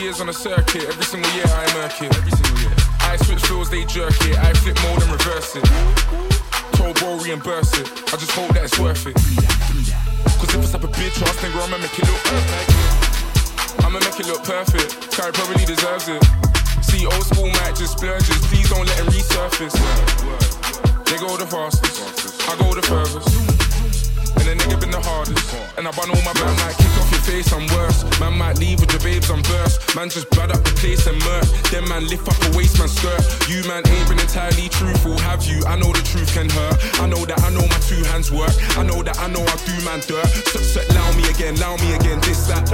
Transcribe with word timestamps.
years 0.00 0.20
on 0.20 0.26
the 0.26 0.32
circuit, 0.32 0.84
every 0.84 1.04
single 1.04 1.30
year 1.32 1.46
I 1.46 1.64
murk 1.74 1.96
it. 2.02 2.14
Every 2.16 2.30
single 2.30 2.58
year. 2.60 2.74
I 3.00 3.16
switch 3.16 3.40
floors, 3.46 3.70
they 3.70 3.84
jerk 3.84 4.16
it. 4.26 4.36
I 4.38 4.52
flip 4.54 4.76
mode 4.84 5.02
and 5.02 5.12
reverse 5.12 5.56
it. 5.56 5.64
Told 6.76 6.98
bro 6.98 7.16
reimburse 7.18 7.72
it. 7.78 7.86
I 8.12 8.16
just 8.16 8.32
hope 8.32 8.52
that 8.54 8.64
it's 8.64 8.78
worth 8.78 9.06
it. 9.06 9.14
Cause 10.36 10.50
if 10.54 10.62
it's 10.64 10.74
up 10.74 10.84
a 10.84 10.88
bitch, 10.88 11.16
I 11.22 11.32
think 11.40 11.54
I'ma 11.56 11.78
make 11.78 11.96
it 11.96 12.06
look 12.08 12.22
perfect. 12.24 13.84
I'ma 13.84 13.98
make 14.00 14.18
it 14.20 14.26
look 14.26 14.44
perfect. 14.44 15.12
Kyrie 15.12 15.32
probably 15.32 15.64
deserves 15.64 16.08
it. 16.08 16.22
See, 16.82 17.06
old 17.06 17.24
school 17.24 17.48
might 17.62 17.76
just 17.76 17.98
splurges. 17.98 18.40
Please 18.48 18.68
don't 18.68 18.86
let 18.86 18.98
him 18.98 19.06
resurface. 19.06 19.76
They 21.06 21.16
go 21.18 21.36
the 21.36 21.46
fastest. 21.46 22.42
I 22.48 22.56
go 22.58 22.74
the 22.74 22.82
furthest. 22.82 23.75
And 24.46 24.60
a 24.60 24.64
nigga 24.64 24.78
been 24.78 24.90
the 24.94 25.00
hardest. 25.00 25.42
And 25.76 25.88
I 25.88 25.90
bun 25.90 26.06
all 26.06 26.22
my 26.22 26.32
man 26.38 26.54
might 26.62 26.78
kick 26.78 26.94
off 27.02 27.10
your 27.10 27.20
face, 27.26 27.50
I'm 27.52 27.66
worse. 27.74 28.06
Man 28.20 28.38
might 28.38 28.58
leave 28.58 28.78
with 28.78 28.92
your 28.94 29.02
babes, 29.02 29.28
I'm 29.28 29.42
burst. 29.42 29.82
Man 29.96 30.08
just 30.08 30.30
blood 30.30 30.54
up 30.54 30.62
the 30.62 30.70
place 30.78 31.02
and 31.06 31.18
murk. 31.26 31.44
Then 31.74 31.88
man 31.88 32.06
lift 32.06 32.30
up 32.30 32.38
a 32.46 32.56
waist, 32.56 32.78
man 32.78 32.86
skirt. 32.86 33.18
You 33.50 33.66
man 33.66 33.82
ain't 33.82 34.06
been 34.06 34.22
entirely 34.22 34.70
truthful, 34.70 35.18
have 35.18 35.42
you? 35.42 35.66
I 35.66 35.74
know 35.74 35.90
the 35.90 36.02
truth 36.06 36.30
can 36.30 36.48
hurt. 36.48 36.78
I 37.02 37.10
know 37.10 37.26
that 37.26 37.42
I 37.42 37.50
know 37.50 37.66
my 37.66 37.80
two 37.90 37.98
hands 38.06 38.30
work. 38.30 38.54
I 38.78 38.86
know 38.86 39.02
that 39.02 39.18
I 39.18 39.26
know 39.26 39.42
I 39.42 39.56
do 39.66 39.74
man 39.82 39.98
dirt. 40.06 40.30
So, 40.54 40.62
so 40.62 40.78
allow 40.94 41.10
me 41.18 41.26
again, 41.26 41.58
allow 41.58 41.74
me 41.82 41.98
again. 41.98 42.22
This 42.22 42.46
that 42.46 42.70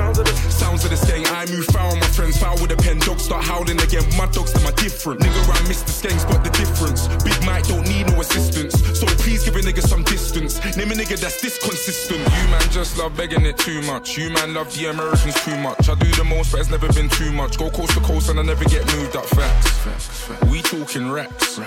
sounds 0.52 0.84
of 0.84 0.92
the 0.92 1.00
skeng. 1.00 1.24
I 1.32 1.48
move 1.48 1.64
foul, 1.72 1.96
my 1.96 2.10
friends 2.12 2.36
foul 2.36 2.60
with 2.60 2.70
a 2.70 2.76
pen. 2.76 3.00
Dogs 3.00 3.24
start 3.24 3.48
howling 3.48 3.80
again. 3.80 4.04
My 4.20 4.28
dogs 4.28 4.52
them 4.52 4.68
are 4.68 4.76
different. 4.76 5.24
Nigga, 5.24 5.40
I 5.48 5.60
miss 5.66 5.80
the 5.80 5.94
skanks, 5.96 6.28
but 6.28 6.44
the 6.44 6.52
difference. 6.52 7.08
Big 7.24 7.40
Mike 7.48 7.64
don't 7.64 7.88
need 7.88 8.12
no 8.12 8.20
assistance. 8.20 8.76
So 8.92 9.08
please 9.24 9.48
give 9.48 9.56
a 9.56 9.64
nigga 9.64 9.80
some 9.80 10.04
distance. 10.04 10.60
Name 10.76 10.92
a 10.92 10.94
nigga 10.94 11.16
that's 11.16 11.40
this 11.40 11.61
consistent. 11.62 12.20
You 12.20 12.44
man 12.50 12.66
just 12.70 12.98
love 12.98 13.16
begging 13.16 13.46
it 13.46 13.56
too 13.56 13.80
much. 13.82 14.18
You 14.18 14.30
man 14.30 14.54
love 14.54 14.74
the 14.74 14.90
Americans 14.90 15.34
too 15.44 15.56
much. 15.58 15.88
I 15.88 15.94
do 15.94 16.10
the 16.18 16.24
most, 16.24 16.52
but 16.52 16.60
it's 16.60 16.70
never 16.70 16.92
been 16.92 17.08
too 17.08 17.32
much. 17.32 17.58
Go 17.58 17.70
coast 17.70 17.94
to 17.94 18.00
coast 18.00 18.28
and 18.30 18.38
I 18.38 18.42
never 18.42 18.64
get 18.64 18.84
moved 18.94 19.16
up 19.16 19.24
facts. 19.26 20.28
We 20.50 20.62
talking 20.62 21.10
racks. 21.10 21.58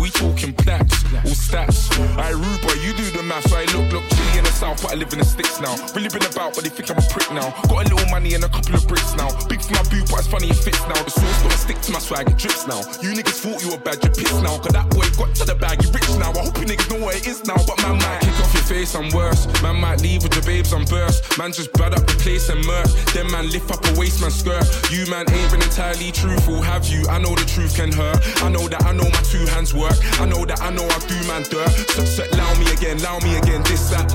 We 0.00 0.10
talking 0.10 0.54
plaques. 0.54 1.04
All 1.24 1.36
stats. 1.36 1.92
I 2.16 2.30
rude 2.30 2.60
boy, 2.62 2.76
you 2.80 2.92
do 2.96 3.04
the 3.12 3.22
maths. 3.22 3.52
I 3.52 3.64
look, 3.76 3.92
look 3.92 4.04
chilly 4.08 4.38
in 4.38 4.44
the 4.44 4.52
south, 4.52 4.82
but 4.82 4.92
I 4.92 4.94
live 4.96 5.12
in 5.12 5.20
the 5.20 5.24
sticks 5.24 5.60
now. 5.60 5.76
Really 5.94 6.08
been 6.08 6.24
about, 6.24 6.54
but 6.54 6.64
they 6.64 6.70
think 6.70 6.90
I'm 6.90 6.98
a 6.98 7.06
prick 7.12 7.30
now. 7.32 7.52
Got 7.68 7.86
a 7.86 7.94
little 7.94 8.08
money 8.10 8.34
and 8.34 8.44
a 8.44 8.48
couple 8.48 8.74
of 8.74 8.86
bricks 8.88 9.14
now. 9.14 9.28
Big 9.48 9.60
for 9.60 9.74
my 9.74 9.84
boot, 9.92 10.08
but 10.10 10.20
it's 10.24 10.28
funny 10.28 10.48
it 10.48 10.56
fits 10.56 10.80
now. 10.88 11.00
The 11.04 11.10
sauce 11.10 11.42
don't 11.42 11.52
stick 11.52 11.80
to 11.86 11.92
my 11.92 12.00
swag, 12.00 12.30
it 12.30 12.38
drips 12.38 12.66
now. 12.66 12.80
You 13.04 13.12
niggas 13.12 13.38
thought 13.44 13.62
you 13.62 13.70
were 13.70 13.82
bad, 13.82 14.02
you're 14.02 14.14
pissed 14.14 14.42
now. 14.42 14.56
Cause 14.58 14.72
that 14.72 14.88
boy 14.90 15.06
got 15.16 15.34
to 15.36 15.44
the 15.44 15.54
bag, 15.54 15.82
you 15.82 15.90
rich 15.92 16.08
now. 16.18 16.32
I 16.32 16.42
hope 16.46 16.56
you 16.58 16.66
niggas 16.66 16.88
know 16.90 17.04
what 17.04 17.16
it 17.16 17.26
is 17.26 17.44
now, 17.44 17.58
but 17.66 17.76
man 17.82 17.98
might 17.98 18.20
kick 18.20 18.36
off 18.40 18.54
your 18.54 18.64
face, 18.64 18.94
I'm 18.94 19.08
worse. 19.26 19.62
Man 19.62 19.80
might 19.80 20.00
leave 20.00 20.22
with 20.22 20.32
the 20.32 20.42
babes 20.42 20.72
on 20.72 20.84
burst. 20.84 21.38
Man 21.38 21.52
just 21.52 21.72
blood 21.72 21.94
up 21.94 22.06
the 22.06 22.16
place 22.22 22.48
and 22.48 22.64
murk. 22.64 22.86
Then 23.14 23.30
man 23.30 23.50
lift 23.50 23.70
up 23.70 23.84
a 23.86 23.92
waist 23.98 24.20
man 24.20 24.30
skirt. 24.30 24.64
You 24.90 25.06
man 25.10 25.26
ain't 25.30 25.50
been 25.50 25.62
entirely 25.62 26.12
truthful, 26.12 26.62
have 26.62 26.86
you? 26.86 27.06
I 27.08 27.18
know 27.18 27.34
the 27.34 27.44
truth 27.44 27.76
can 27.76 27.92
hurt. 27.92 28.18
I 28.42 28.48
know 28.48 28.68
that 28.68 28.84
I 28.84 28.92
know 28.92 29.08
my 29.08 29.22
two 29.32 29.44
hands 29.54 29.74
work. 29.74 29.98
I 30.20 30.26
know 30.26 30.44
that 30.44 30.60
I 30.62 30.70
know 30.70 30.86
I 30.86 30.98
do 31.10 31.18
man 31.26 31.42
dirt. 31.42 31.70
So, 31.94 32.04
so 32.04 32.22
allow 32.32 32.52
me 32.58 32.66
again, 32.72 32.98
allow 32.98 33.18
me 33.20 33.36
again. 33.36 33.62
This 33.64 33.90
that 33.90 34.10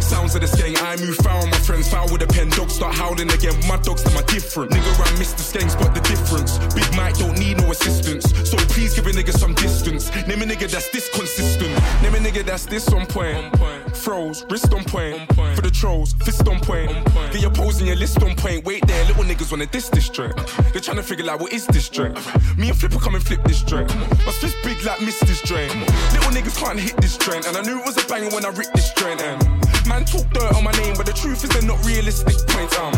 sounds 0.00 0.34
of 0.34 0.40
the 0.40 0.48
skeng. 0.48 0.76
I 0.82 0.96
move 0.96 1.16
foul, 1.16 1.46
my 1.46 1.58
friends 1.58 1.88
foul 1.88 2.08
with 2.12 2.22
a 2.22 2.26
pen. 2.26 2.50
Dogs 2.50 2.74
start 2.74 2.94
howling 2.94 3.30
again. 3.32 3.56
My 3.66 3.76
dogs 3.78 4.02
them 4.02 4.16
are 4.16 4.26
different. 4.26 4.72
Nigga, 4.72 4.90
I 5.00 5.10
miss 5.18 5.32
the 5.32 5.44
skanks, 5.44 5.78
but 5.78 5.94
the 5.94 6.00
difference. 6.00 6.58
Big 6.74 6.88
Mike 6.96 7.16
don't 7.18 7.38
need 7.38 7.56
no 7.58 7.70
assistance. 7.70 8.24
So 8.48 8.56
please 8.72 8.94
give 8.94 9.06
a 9.06 9.10
nigga 9.10 9.32
some 9.32 9.54
distance. 9.54 10.10
Name 10.26 10.42
a 10.42 10.46
nigga 10.46 10.68
that's 10.70 10.90
this 10.90 11.08
consistent. 11.10 11.72
Name 12.02 12.14
a 12.14 12.18
nigga 12.18 12.44
that's 12.44 12.66
this 12.66 12.88
on 12.92 13.06
point. 13.06 13.56
Froze, 13.96 14.39
wrist 14.48 14.72
on 14.72 14.84
point. 14.84 15.16
For 15.54 15.62
the 15.62 15.70
trolls, 15.70 16.12
fist 16.12 16.46
on 16.48 16.60
point. 16.60 16.90
Get 17.32 17.40
your 17.40 17.50
pose 17.50 17.78
and 17.78 17.86
your 17.86 17.96
list 17.96 18.22
on 18.22 18.34
point. 18.36 18.64
Wait 18.64 18.86
there, 18.86 19.04
little 19.06 19.24
niggas 19.24 19.50
wanna 19.50 19.66
diss 19.66 19.88
this 19.88 20.08
joint. 20.08 20.36
They're 20.72 20.80
trying 20.80 20.98
to 20.98 21.02
figure 21.02 21.28
out 21.30 21.40
what 21.40 21.52
is 21.52 21.66
this 21.66 21.88
joint. 21.88 22.14
Me 22.56 22.68
and 22.68 22.78
Flipper 22.78 22.98
come 22.98 23.14
and 23.14 23.24
flip 23.24 23.42
this 23.44 23.62
joint. 23.62 23.88
My 24.26 24.32
fist 24.32 24.56
big 24.62 24.82
like 24.84 25.00
miss 25.00 25.18
this 25.20 25.42
joint. 25.42 25.74
Little 26.12 26.30
niggas 26.30 26.58
can't 26.58 26.78
hit 26.78 26.96
this 26.98 27.16
joint. 27.16 27.46
And 27.46 27.56
I 27.56 27.62
knew 27.62 27.78
it 27.78 27.84
was 27.84 28.02
a 28.02 28.06
banger 28.06 28.30
when 28.30 28.44
I 28.44 28.50
ripped 28.50 28.74
this 28.74 28.92
joint. 28.92 29.20
And 29.20 29.42
man 29.88 30.04
talk 30.04 30.28
dirt 30.30 30.54
on 30.54 30.64
my 30.64 30.72
name, 30.72 30.94
but 30.96 31.06
the 31.06 31.12
truth 31.12 31.44
is 31.44 31.50
they're 31.50 31.62
not 31.62 31.84
realistic 31.84 32.36
points. 32.48 32.78
Um, 32.78 32.92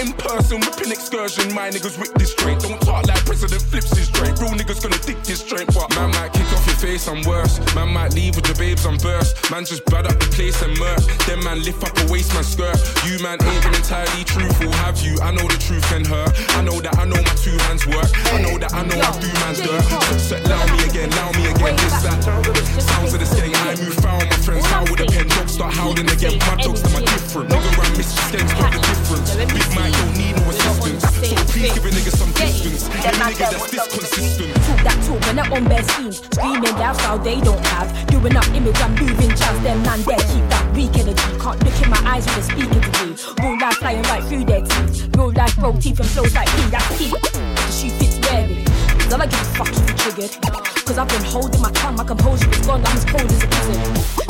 in 0.00 0.12
person, 0.12 0.60
whipping 0.60 0.92
excursion. 0.92 1.52
My 1.54 1.70
niggas 1.70 1.98
whip 1.98 2.12
this 2.14 2.34
joint. 2.34 2.60
Don't 2.60 2.80
talk 2.80 3.06
like 3.06 3.24
President 3.24 3.62
flips 3.62 3.96
his 3.96 4.08
joint. 4.08 4.38
Real 4.40 4.52
niggas 4.52 4.82
gonna 4.82 4.98
dig 4.98 5.20
this 5.24 5.42
joint. 5.42 5.66
But 5.74 5.90
man 5.96 6.10
might 6.10 6.32
kick 6.32 6.46
off 6.52 6.66
your 6.66 6.76
face, 6.76 7.08
I'm 7.08 7.22
worse. 7.22 7.58
Man 7.74 7.92
might 7.92 8.14
leave 8.14 8.36
with 8.36 8.46
your 8.46 8.56
babes, 8.56 8.84
I'm 8.86 8.96
burst. 8.98 9.50
Man 9.50 9.64
just 9.64 9.84
blood 9.86 10.06
up 10.06 10.18
the 10.18 10.28
place 10.36 10.60
and 10.62 10.76
murk. 10.78 11.00
Then 11.26 11.42
man 11.44 11.62
lift 11.62 11.82
up 11.84 11.96
a 11.98 12.12
waist, 12.12 12.34
my 12.34 12.42
skirt. 12.42 12.76
You 13.06 13.18
man 13.22 13.38
ain't 13.42 13.62
been 13.62 13.74
entirely 13.74 14.24
truthful, 14.24 14.70
have 14.84 14.98
you? 15.00 15.18
I 15.20 15.30
know 15.32 15.46
the 15.48 15.58
truth 15.58 15.84
can 15.88 16.04
hurt. 16.04 16.32
I 16.56 16.62
know 16.62 16.80
that 16.80 16.98
I 16.98 17.04
know 17.04 17.20
my 17.20 17.34
two 17.40 17.56
hands 17.66 17.86
work. 17.86 18.10
I 18.32 18.42
know 18.42 18.58
that 18.58 18.72
I 18.74 18.82
know 18.84 18.98
I 19.00 19.10
do 19.20 19.30
man 19.40 19.54
dirt. 19.56 19.84
So 20.20 20.36
allow 20.36 20.64
me 20.76 20.84
again, 20.84 21.12
allow 21.12 21.30
me 21.32 21.46
again. 21.48 21.76
This 21.76 22.02
that 22.04 22.22
sounds 22.24 23.12
of 23.14 23.20
the 23.20 23.26
skeng. 23.26 23.54
I 23.54 23.74
move 23.80 23.94
foul, 23.94 24.20
my 24.20 24.38
friends 24.44 24.66
foul 24.68 24.84
with 24.90 25.00
a 25.00 25.06
pen. 25.06 25.28
Dogs 25.28 25.52
start 25.52 25.72
howling 25.74 26.08
again. 26.10 26.38
My 26.46 26.56
dogs 26.56 26.82
them 26.82 27.02
are 27.02 27.06
different. 27.06 27.50
Nigga, 27.50 27.70
I 27.80 27.96
miss 27.96 28.12
skanks, 28.14 28.52
but 28.60 28.70
the 28.72 28.80
difference. 28.84 29.34
Big 29.36 29.85
Mike 29.86 30.02
don't 30.02 30.18
need 30.18 30.34
no 30.34 30.50
assistance. 30.50 31.02
So 31.30 31.36
please 31.54 31.72
give 31.74 31.84
a 31.86 31.90
nigga 31.94 32.10
some 32.10 32.32
distance. 32.32 32.88
Give 32.88 33.06
a 33.06 33.12
nigga 33.22 33.38
that's 33.38 33.70
this 33.70 33.86
consistent. 33.86 34.54
Talk 34.66 34.80
that 34.82 34.98
talk 35.06 35.20
when 35.26 35.36
they're 35.36 35.52
on 35.54 35.64
their 35.70 35.84
schemes. 35.84 36.18
Screaming 36.34 36.74
lifestyle 36.74 37.18
they 37.18 37.40
don't 37.40 37.64
have. 37.66 37.86
Doing 38.08 38.36
up 38.36 38.48
image 38.50 38.80
and 38.82 38.98
moving 38.98 39.30
chance. 39.30 39.62
Them 39.62 39.82
man 39.86 40.02
there 40.02 40.18
keep 40.26 40.42
that 40.50 40.66
weak 40.74 40.90
energy. 40.98 41.30
Can't 41.38 41.58
look 41.62 41.78
in 41.78 41.90
my 41.90 42.02
eyes 42.02 42.26
when 42.26 42.34
they're 42.34 42.50
speaking 42.50 42.82
to 42.82 42.90
me. 42.98 43.14
Real 43.38 43.58
life 43.62 43.78
flying 43.78 44.02
right 44.10 44.24
through 44.24 44.44
their 44.44 44.62
teeth. 44.66 45.06
Real 45.14 45.30
life 45.32 45.54
broke 45.54 45.78
teeth 45.78 46.00
and 46.00 46.08
flows 46.10 46.34
like 46.34 46.50
me. 46.58 46.62
That's. 46.66 46.98
The 46.98 47.70
shoe 47.70 47.90
fits 47.94 48.18
wearing. 48.26 48.66
Cause 49.06 49.12
all 49.14 49.22
I 49.22 49.26
give 49.30 49.38
a 49.38 49.46
fuck 49.54 49.70
if 49.70 49.86
you 49.86 49.94
triggered. 50.02 50.34
Cause 50.82 50.98
I've 50.98 51.08
been 51.08 51.22
holding 51.30 51.62
my 51.62 51.70
tongue, 51.70 51.94
my 51.94 52.02
composure 52.02 52.50
is 52.50 52.66
gone, 52.66 52.82
I'm 52.82 52.96
as 52.96 53.04
cold 53.06 53.30
as 53.30 53.42
a 53.42 53.46
prison. 53.46 53.78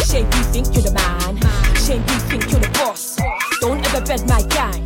Shame 0.04 0.28
you 0.36 0.44
think 0.52 0.68
you're 0.76 0.84
the 0.84 0.92
man. 0.92 1.40
Shame 1.80 2.04
you 2.04 2.20
think 2.28 2.44
you're 2.50 2.60
the 2.60 2.68
boss. 2.76 3.16
Don't 3.60 3.80
ever 3.88 4.04
bed 4.04 4.28
my 4.28 4.42
gang. 4.52 4.85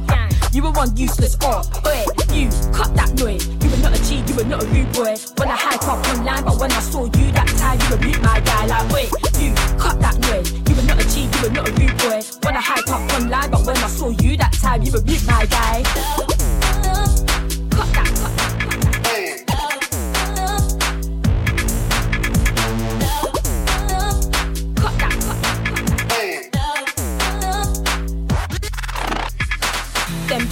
You 0.53 0.65
were 0.65 0.73
one 0.73 0.97
useless 0.97 1.37
op. 1.45 1.65
Oi, 1.87 2.05
you 2.35 2.51
cut 2.75 2.93
that 2.97 3.15
noise. 3.15 3.47
You 3.47 3.71
were 3.71 3.77
not 3.77 3.97
a 3.97 4.03
G, 4.03 4.17
you 4.27 4.35
were 4.35 4.45
not 4.45 4.63
a 4.63 4.67
rude 4.67 4.93
boy. 4.93 5.15
When 5.39 5.49
I 5.49 5.57
hype 5.57 5.87
up 5.87 6.05
online, 6.09 6.45
but 6.45 6.59
when 6.59 6.73
I 6.73 6.81
saw 6.81 7.05
you 7.05 7.31
that 7.33 7.47
time, 7.57 7.79
you 7.81 7.91
were 7.91 8.03
mute 8.03 8.21
my 8.21 8.41
guy. 8.41 8.67
Like, 8.67 8.91
wait, 8.93 9.11
you 9.39 9.55
cut 9.79 10.01
that 10.01 10.19
noise. 10.19 10.51
You 10.53 10.75
were 10.75 10.83
not 10.83 11.01
a 11.01 11.09
G, 11.09 11.31
you 11.31 11.43
were 11.43 11.55
not 11.55 11.69
a 11.69 11.73
rude 11.73 11.97
boy. 11.99 12.21
When 12.43 12.57
I 12.57 12.61
hype 12.61 12.89
up 12.89 13.13
online, 13.15 13.51
but 13.53 13.65
when 13.65 13.77
I 13.77 13.87
saw 13.87 14.09
you 14.09 14.37
that 14.39 14.53
time, 14.55 14.83
you 14.83 14.91
were 14.91 15.03
mute 15.03 15.25
my 15.25 15.47
guy. 15.47 16.40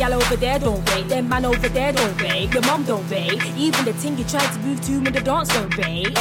Gal 0.08 0.22
over 0.22 0.36
there 0.36 0.58
don't 0.58 0.90
wait, 0.90 1.08
them 1.08 1.28
man 1.28 1.44
over 1.44 1.68
there 1.68 1.92
don't 1.92 2.22
wait, 2.22 2.52
your 2.52 2.62
mom 2.62 2.84
don't 2.84 3.08
wait, 3.10 3.44
even 3.56 3.84
the 3.84 3.92
thing 3.94 4.16
you 4.16 4.24
tried 4.24 4.50
to 4.52 4.58
move 4.60 4.80
to 4.80 5.00
when 5.00 5.12
the 5.12 5.20
dance 5.20 5.48
don't 5.48 5.76
wait. 5.76 6.16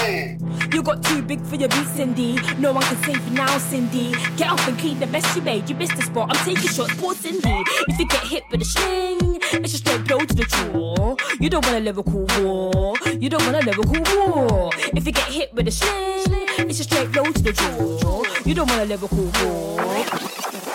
You 0.73 0.83
got 0.83 1.03
too 1.03 1.21
big 1.21 1.41
for 1.41 1.55
your 1.55 1.69
beat, 1.69 1.87
Cindy. 1.87 2.37
No 2.59 2.73
one 2.73 2.83
can 2.83 2.97
save 3.03 3.25
you 3.25 3.33
now, 3.33 3.57
Cindy. 3.57 4.11
Get 4.35 4.49
up 4.49 4.67
and 4.67 4.77
clean 4.77 4.99
the 4.99 5.07
mess 5.07 5.35
you 5.35 5.41
made. 5.41 5.69
You 5.69 5.75
missed 5.75 5.95
the 5.95 6.01
spot. 6.01 6.29
I'm 6.29 6.45
taking 6.45 6.69
shots, 6.69 6.93
poor 6.97 7.15
Cindy. 7.15 7.63
If 7.87 7.99
you 7.99 8.05
get 8.07 8.23
hit 8.23 8.43
with 8.51 8.61
a 8.61 8.65
sling, 8.65 9.39
it's 9.63 9.73
a 9.73 9.77
straight 9.77 10.05
blow 10.05 10.19
to 10.19 10.35
the 10.35 10.43
jaw. 10.43 11.15
You 11.39 11.49
don't 11.49 11.65
want 11.65 11.77
a 11.77 11.79
lyrical 11.79 12.25
war. 12.39 12.95
You 13.19 13.29
don't 13.29 13.43
want 13.45 13.55
a 13.55 13.65
lyrical 13.65 14.01
war. 14.17 14.71
If 14.93 15.05
you 15.05 15.13
get 15.13 15.27
hit 15.27 15.53
with 15.53 15.67
a 15.67 15.71
sling, 15.71 16.69
it's 16.69 16.79
a 16.79 16.83
straight 16.83 17.11
blow 17.11 17.23
to 17.23 17.41
the 17.41 17.53
jaw. 17.53 18.23
You 18.45 18.53
don't 18.53 18.69
want 18.69 18.81
a 18.81 18.85
lyrical 18.85 19.31
war. 19.41 20.66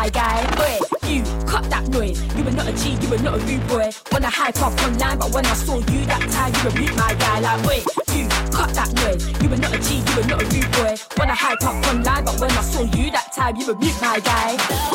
My 0.00 0.08
guy. 0.08 0.40
Wait, 0.58 0.80
you 1.10 1.22
cut 1.46 1.64
that 1.68 1.86
noise. 1.88 2.18
You 2.34 2.42
were 2.42 2.52
not 2.52 2.66
a 2.66 2.72
G, 2.72 2.96
you 3.02 3.08
were 3.10 3.18
not 3.18 3.34
a 3.34 3.38
rude 3.44 3.66
boy. 3.68 3.90
I 4.12 4.30
hype 4.30 4.62
up 4.62 4.72
online, 4.84 5.18
but 5.18 5.30
when 5.32 5.44
I 5.44 5.54
saw 5.54 5.76
you 5.76 6.06
that 6.06 6.24
time, 6.30 6.52
you 6.56 6.62
were 6.64 6.76
mute 6.78 6.96
my 6.96 7.12
guy. 7.14 7.40
Like, 7.40 7.66
wait, 7.66 7.84
you 8.14 8.26
cut 8.50 8.70
that 8.74 8.92
noise. 8.94 9.24
You 9.42 9.48
were 9.50 9.58
not 9.58 9.74
a 9.74 9.78
G, 9.78 9.96
you 9.96 10.16
were 10.16 10.26
not 10.26 10.42
a 10.42 10.46
rude 10.46 10.72
boy. 10.72 10.96
I 11.20 11.34
hype 11.34 11.62
up 11.62 11.86
online, 11.86 12.24
but 12.24 12.40
when 12.40 12.50
I 12.50 12.62
saw 12.62 12.82
you 12.82 13.10
that 13.10 13.32
time, 13.32 13.56
you 13.56 13.66
were 13.66 13.76
mute 13.76 14.00
my 14.00 14.20
guy. 14.20 14.89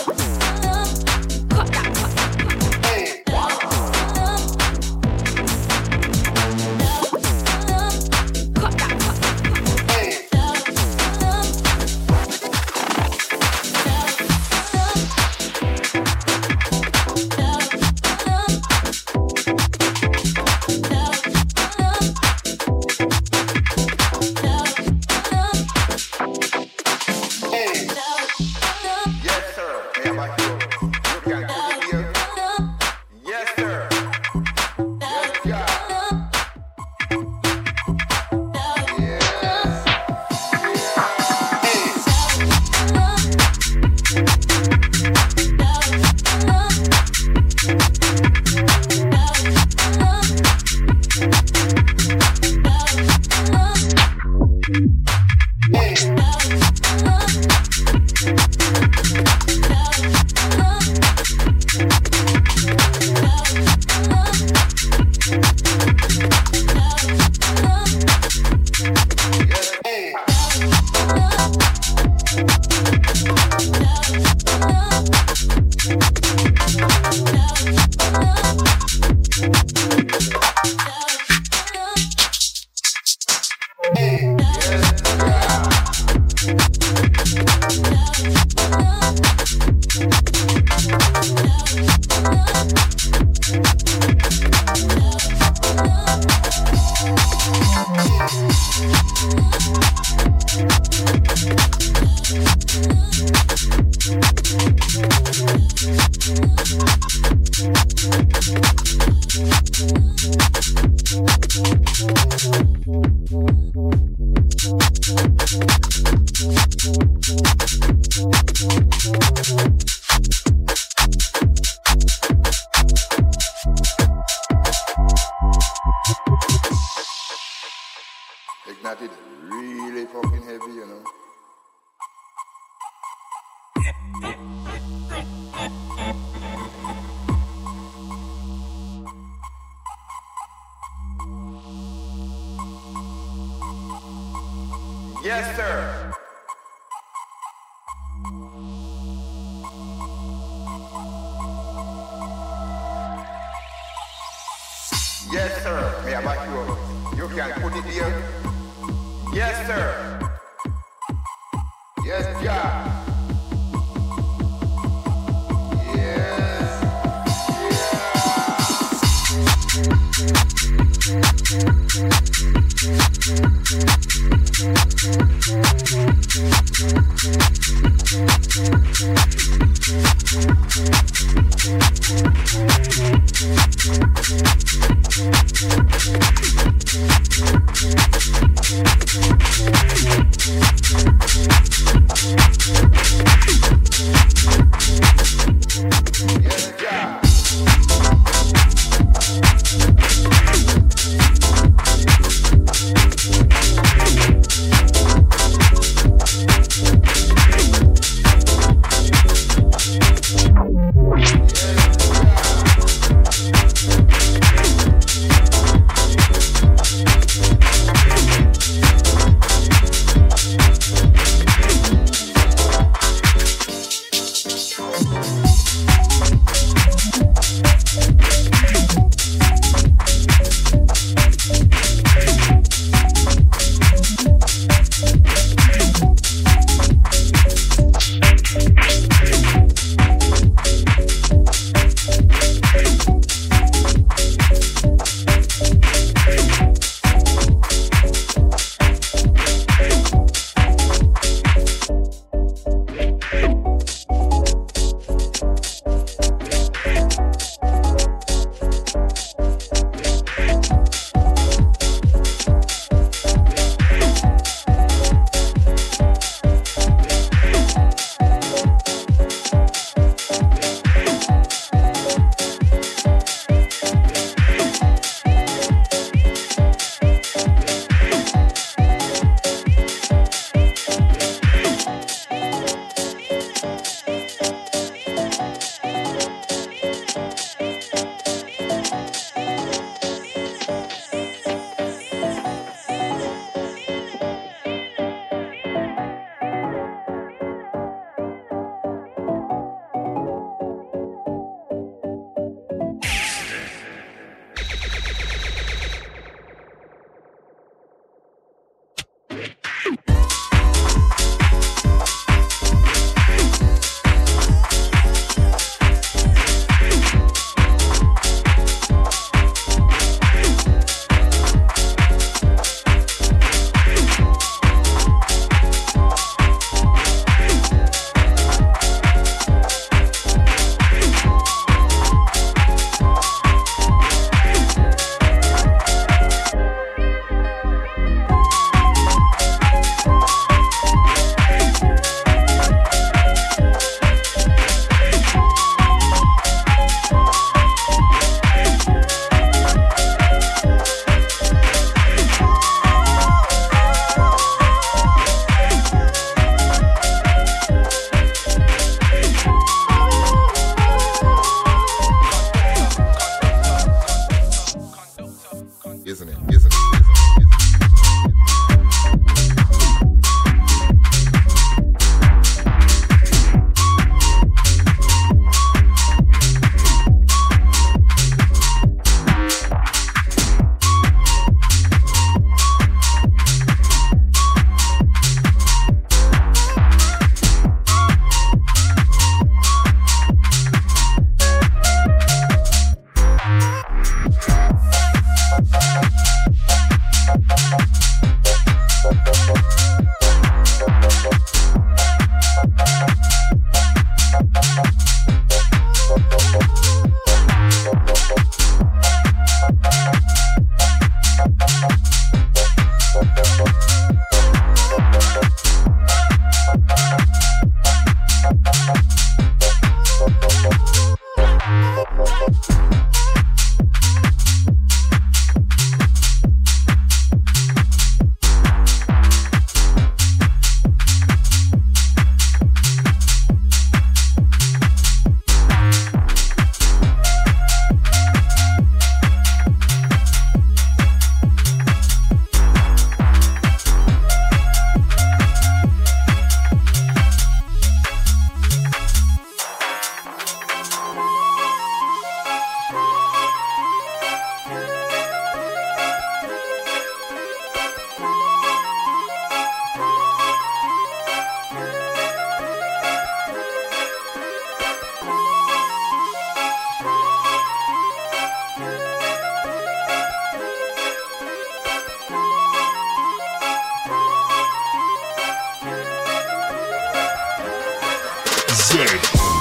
Chick 478.76 479.55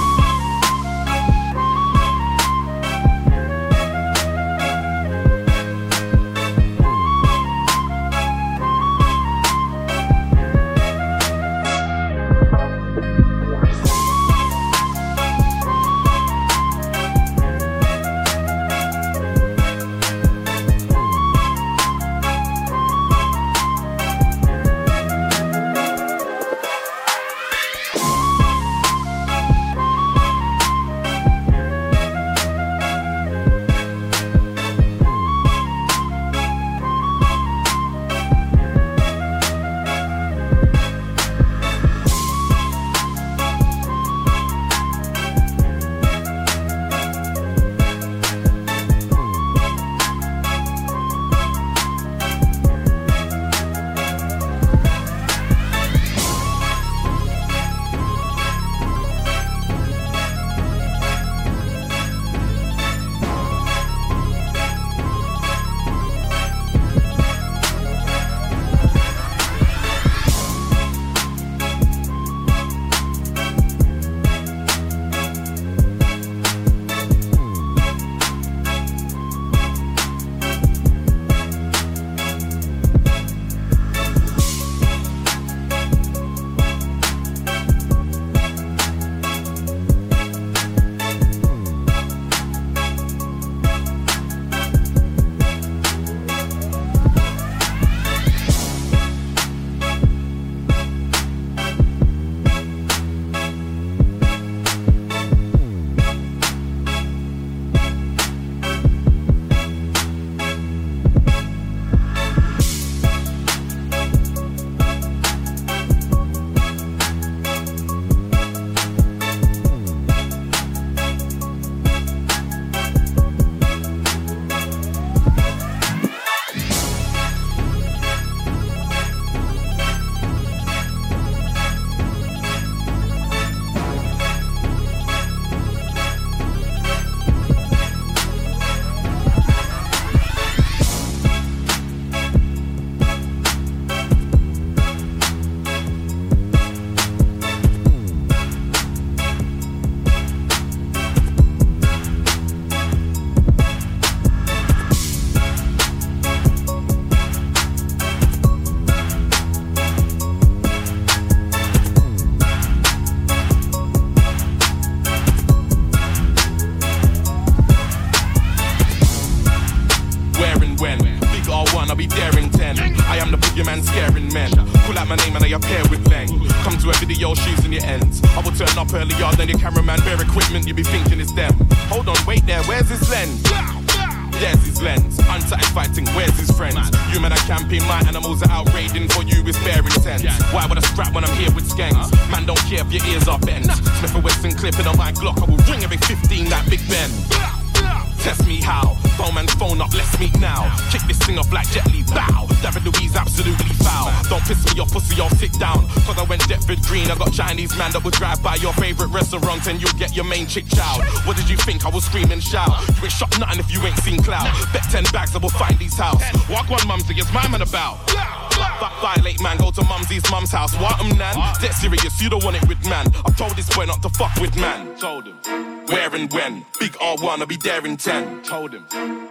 when? 226.35 226.65
Big 226.79 226.91
R1, 226.93 227.39
I'll 227.39 227.45
be 227.45 227.57
there 227.57 227.85
in 227.85 227.97
10. 227.97 228.43
Told 228.43 228.73
him. 228.73 228.83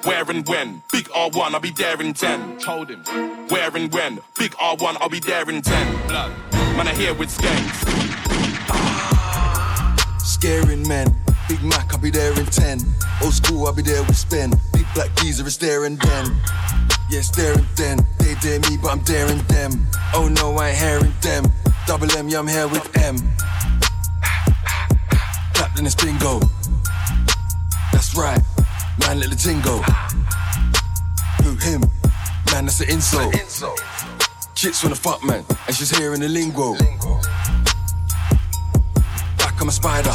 Where 0.02 0.28
and 0.30 0.48
when? 0.48 0.82
Big 0.90 1.04
R1, 1.10 1.54
I'll 1.54 1.60
be 1.60 1.70
there 1.70 2.00
in 2.00 2.14
10. 2.14 2.58
Told 2.58 2.90
him. 2.90 3.00
Where 3.48 3.76
and 3.76 3.92
when? 3.92 4.20
Big 4.38 4.52
R1, 4.52 4.96
I'll 5.00 5.08
be 5.08 5.20
there 5.20 5.48
in 5.48 5.62
10. 5.62 6.08
Blood. 6.08 6.32
Man, 6.76 6.88
I 6.88 6.94
here 6.94 7.14
with 7.14 7.28
skanks 7.28 7.94
scaring 10.44 10.86
men. 10.86 11.06
Big 11.48 11.62
Mac, 11.62 11.94
I'll 11.94 11.98
be 11.98 12.10
there 12.10 12.38
in 12.38 12.44
10. 12.44 12.78
Old 13.22 13.32
school, 13.32 13.66
I'll 13.66 13.72
be 13.72 13.80
there 13.80 14.02
with 14.02 14.16
Spen. 14.16 14.50
Big 14.74 14.84
black 14.94 15.08
geezer 15.16 15.46
is 15.46 15.56
there 15.56 15.86
and 15.86 15.98
then. 15.98 16.36
Yeah, 17.10 17.22
staring 17.22 17.66
then. 17.76 18.06
They 18.18 18.34
dare 18.42 18.60
me, 18.60 18.76
but 18.76 18.92
I'm 18.92 19.00
daring 19.04 19.42
them. 19.44 19.86
Oh 20.12 20.28
no, 20.28 20.56
I 20.56 20.68
ain't 20.68 20.78
hearing 20.78 21.14
them. 21.22 21.44
Double 21.86 22.10
M, 22.18 22.28
yeah, 22.28 22.40
I'm 22.40 22.46
here 22.46 22.68
with 22.68 22.86
M. 22.98 23.16
Clapped 25.54 25.78
in 25.78 25.84
this 25.84 25.94
bingo. 25.94 26.40
Man, 29.14 29.20
let 29.20 29.30
the 29.30 29.36
tingo. 29.36 29.80
Who 31.44 31.54
him? 31.64 31.82
Man, 32.50 32.64
that's 32.64 32.80
an 32.80 32.90
insult. 32.90 33.32
Chicks 34.56 34.82
wanna 34.82 34.96
fuck, 34.96 35.22
man, 35.22 35.44
and 35.68 35.76
she's 35.76 35.96
hearing 35.96 36.20
the 36.20 36.28
lingo. 36.28 36.74
I'm 39.60 39.68
a 39.68 39.70
spider. 39.70 40.10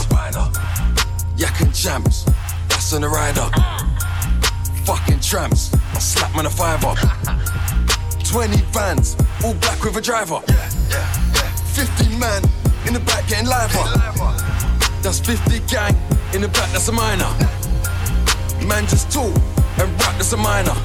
Yak 1.38 1.62
and 1.62 1.74
champs, 1.74 2.26
that's 2.68 2.92
on 2.92 3.00
the 3.00 3.08
rider. 3.08 3.48
Fucking 4.84 5.22
tramps, 5.22 5.74
I 5.96 6.00
slap 6.00 6.36
man 6.36 6.46
a 6.46 6.50
fiver. 6.50 6.94
20 8.26 8.58
vans, 8.74 9.16
all 9.46 9.54
black 9.54 9.82
with 9.82 9.96
a 9.96 10.02
driver. 10.02 10.42
50 11.74 12.18
man 12.18 12.44
in 12.86 12.94
the 12.94 13.00
back 13.00 13.26
getting 13.30 13.48
liver. 13.48 13.82
That's 15.02 15.22
50 15.22 15.60
gang 15.74 15.96
in 16.34 16.42
the 16.42 16.50
back, 16.50 16.70
that's 16.74 16.90
a 16.90 16.92
minor. 16.92 17.59
Man 18.68 18.86
just 18.88 19.12
talk 19.12 19.34
and 19.80 19.90
rap, 20.00 20.16
that's 20.18 20.34
a 20.34 20.38
minor. 20.38 20.76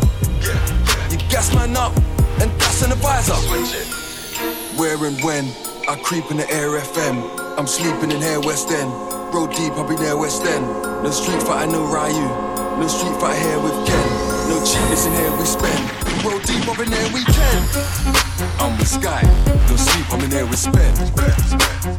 You 1.10 1.18
gas 1.28 1.54
man 1.54 1.76
up 1.76 1.94
and 2.40 2.50
that's 2.60 2.82
an 2.82 2.92
advisor. 2.92 3.34
Where 4.78 5.04
and 5.04 5.22
when 5.22 5.44
I 5.86 5.96
creep 6.02 6.30
in 6.30 6.38
the 6.38 6.50
air 6.50 6.70
FM. 6.80 7.58
I'm 7.58 7.66
sleeping 7.66 8.10
in 8.10 8.20
here 8.20 8.40
West 8.40 8.70
End. 8.70 8.90
Road 9.34 9.50
deep, 9.50 9.72
I'll 9.74 9.88
be 9.88 9.96
there 9.96 10.16
West 10.16 10.42
End. 10.44 10.64
No 11.02 11.10
street 11.10 11.42
fight, 11.42 11.68
no 11.68 11.84
Ryu. 11.84 12.26
No 12.80 12.88
street 12.88 13.20
fight 13.20 13.38
here 13.38 13.60
with 13.60 13.86
Ken. 13.86 14.48
No 14.48 14.64
cheapness 14.64 15.06
in 15.06 15.12
here 15.12 15.36
we 15.36 15.44
spend. 15.44 16.03
Roll 16.24 16.40
deep 16.40 16.66
up 16.66 16.78
in 16.78 16.90
there 16.90 17.12
we 17.12 17.22
can. 17.24 17.60
I'm 18.58 18.78
with 18.78 18.88
Sky. 18.88 19.22
No 19.68 19.76
sleep, 19.76 20.06
I'm 20.10 20.20
in 20.24 20.30
there 20.30 20.46
with 20.46 20.58
Spend. 20.58 20.96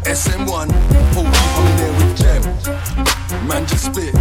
SM1. 0.01 0.71
Hold 1.13 1.31
deep, 1.31 1.51
I'm 1.57 1.67
in 1.67 1.77
there 1.77 1.93
with 1.99 2.17
Clem. 2.17 3.45
Man 3.47 3.65
just 3.67 3.85
spit. 3.85 4.15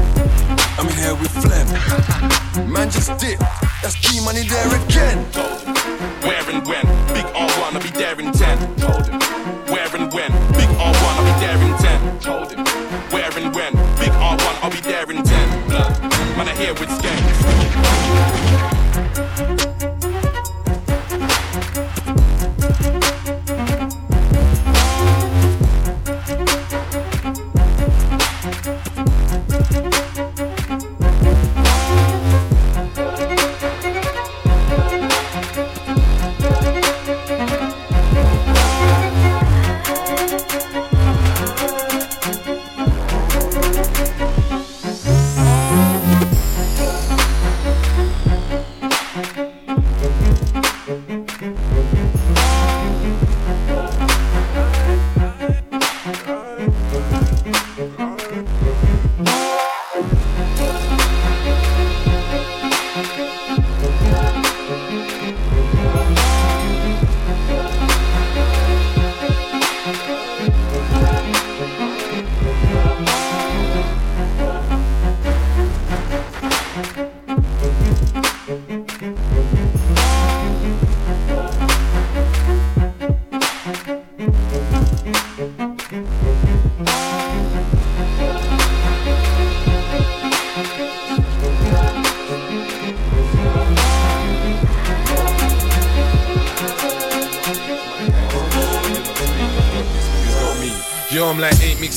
I'm 0.76 0.86
in 0.88 0.96
here 0.96 1.14
with 1.14 1.30
Flem. 1.30 1.66
Man 2.70 2.90
just 2.90 3.16
dip. 3.18 3.38
That's 3.80 3.96
key 3.96 4.20
money 4.24 4.42
there 4.42 4.68
again. 4.68 5.24
Where 6.20 6.44
and 6.50 6.66
when? 6.66 6.84
Big 7.08 7.24
R1, 7.32 7.72
I'll 7.72 7.80
be 7.80 7.88
there 7.88 8.20
in 8.20 8.32
10. 8.32 8.76
Told 8.76 9.06
him. 9.06 9.20
Where 9.72 9.88
and 9.96 10.12
when? 10.12 10.32
Big 10.52 10.68
R1, 10.76 11.14
I'll 11.16 11.24
be 11.24 11.40
there 11.40 11.60
in 11.62 11.78
10. 11.78 12.20
Told 12.20 12.52
him. 12.52 12.64
Where 13.10 13.32
and 13.38 13.54
when? 13.54 13.72
Big 13.96 14.12
R1, 14.12 14.62
I'll 14.62 14.70
be 14.70 14.80
there 14.80 15.10
in 15.10 15.22
10. 15.22 15.68
Blood. 15.68 16.00
Man, 16.36 16.48
I 16.48 16.54
hear 16.56 16.74
with 16.74 16.90
skanks. 16.90 17.63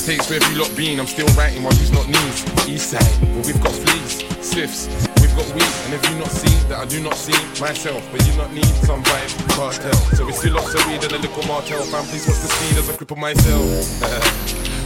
Mixtapes 0.08 0.30
where 0.32 0.52
you 0.52 0.60
lot 0.60 0.72
been. 0.78 1.00
I'm 1.02 1.08
still 1.08 1.28
writing 1.36 1.64
while 1.64 1.76
you's 1.76 1.92
not 1.92 2.08
knees. 2.08 2.40
East 2.64 2.96
side, 2.96 3.04
well, 3.28 3.44
we've 3.44 3.60
got 3.60 3.76
fleas, 3.76 4.24
sifts, 4.40 4.88
we've 5.20 5.36
got 5.36 5.44
weed. 5.52 5.68
And 5.84 5.94
if 6.00 6.00
you 6.08 6.16
not 6.16 6.32
see 6.32 6.56
that 6.72 6.80
I 6.80 6.86
do 6.86 7.04
not 7.04 7.16
see 7.16 7.36
myself, 7.60 8.08
but 8.12 8.26
you 8.26 8.32
not 8.38 8.54
need 8.54 8.72
some 8.88 9.04
Vybz 9.04 9.36
Kartel. 9.52 10.00
So 10.16 10.26
we 10.26 10.32
still 10.32 10.54
lots 10.56 10.74
of 10.76 10.88
weed 10.88 11.04
and 11.04 11.12
a 11.12 11.20
little 11.20 11.44
Martell. 11.44 11.84
Fam, 11.92 12.06
please 12.08 12.24
watch 12.24 12.40
the 12.40 12.48
speed 12.48 12.80
as 12.80 12.90
I 12.90 12.94
cripple 12.96 13.20
myself. 13.20 13.60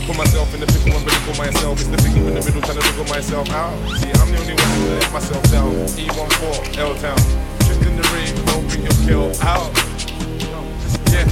Put 0.10 0.18
myself 0.18 0.50
in 0.56 0.60
the 0.62 0.66
pickle 0.66 0.98
and 0.98 1.06
cripple 1.06 1.38
myself. 1.38 1.78
It's 1.78 1.90
the 1.94 2.02
pickle 2.02 2.26
in 2.26 2.34
the 2.34 2.42
middle 2.42 2.62
trying 2.66 2.82
to 2.82 2.86
wiggle 2.90 3.06
myself 3.06 3.50
out. 3.54 3.78
See, 4.02 4.10
I'm 4.10 4.26
the 4.34 4.42
only 4.42 4.58
one 4.58 4.72
who 4.74 4.90
let 4.90 5.14
myself 5.14 5.44
down. 5.54 5.70
E14, 6.02 6.82
L 6.82 6.96
Town. 6.98 7.22
Tripped 7.70 7.86
in 7.86 7.94
the 7.94 8.06
ring, 8.18 8.34
don't 8.50 8.66
bring 8.66 8.90
your 8.90 8.98
kill 9.06 9.30
out. 9.46 9.70
Yeah. 11.14 11.30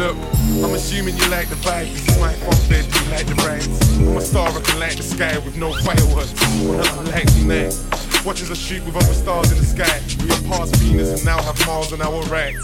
Look, 0.00 0.16
I'm 0.50 0.74
assuming 0.74 1.16
you 1.16 1.28
like 1.28 1.48
the 1.48 1.54
vibe, 1.54 1.86
cause 1.94 2.06
you 2.10 2.20
might 2.20 2.34
fuck 2.42 2.58
do 2.66 2.74
you 2.74 3.10
like 3.10 3.26
the 3.26 3.34
rhymes? 3.46 3.98
I'm 3.98 4.16
a 4.16 4.20
star, 4.20 4.48
I 4.48 4.60
can 4.60 4.80
light 4.80 4.96
the 4.96 5.04
sky 5.04 5.38
with 5.38 5.56
no 5.56 5.72
fireworks, 5.72 6.34
or 6.66 6.76
nothing 6.76 7.06
like 7.12 7.30
tonight. 7.38 8.26
Watch 8.26 8.42
as 8.42 8.50
I 8.50 8.54
shoot 8.54 8.84
with 8.84 8.96
other 8.96 9.14
stars 9.14 9.52
in 9.52 9.58
the 9.58 9.64
sky. 9.64 10.02
We 10.18 10.28
are 10.28 10.42
past 10.50 10.74
Venus 10.76 11.14
and 11.14 11.24
now 11.24 11.40
have 11.40 11.56
Mars 11.66 11.92
on 11.92 12.02
our 12.02 12.22
right. 12.24 12.54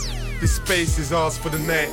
This 0.41 0.57
space 0.57 0.99
is 0.99 1.13
ours 1.13 1.39
for 1.39 1.49
the 1.49 1.61
night. 1.61 1.89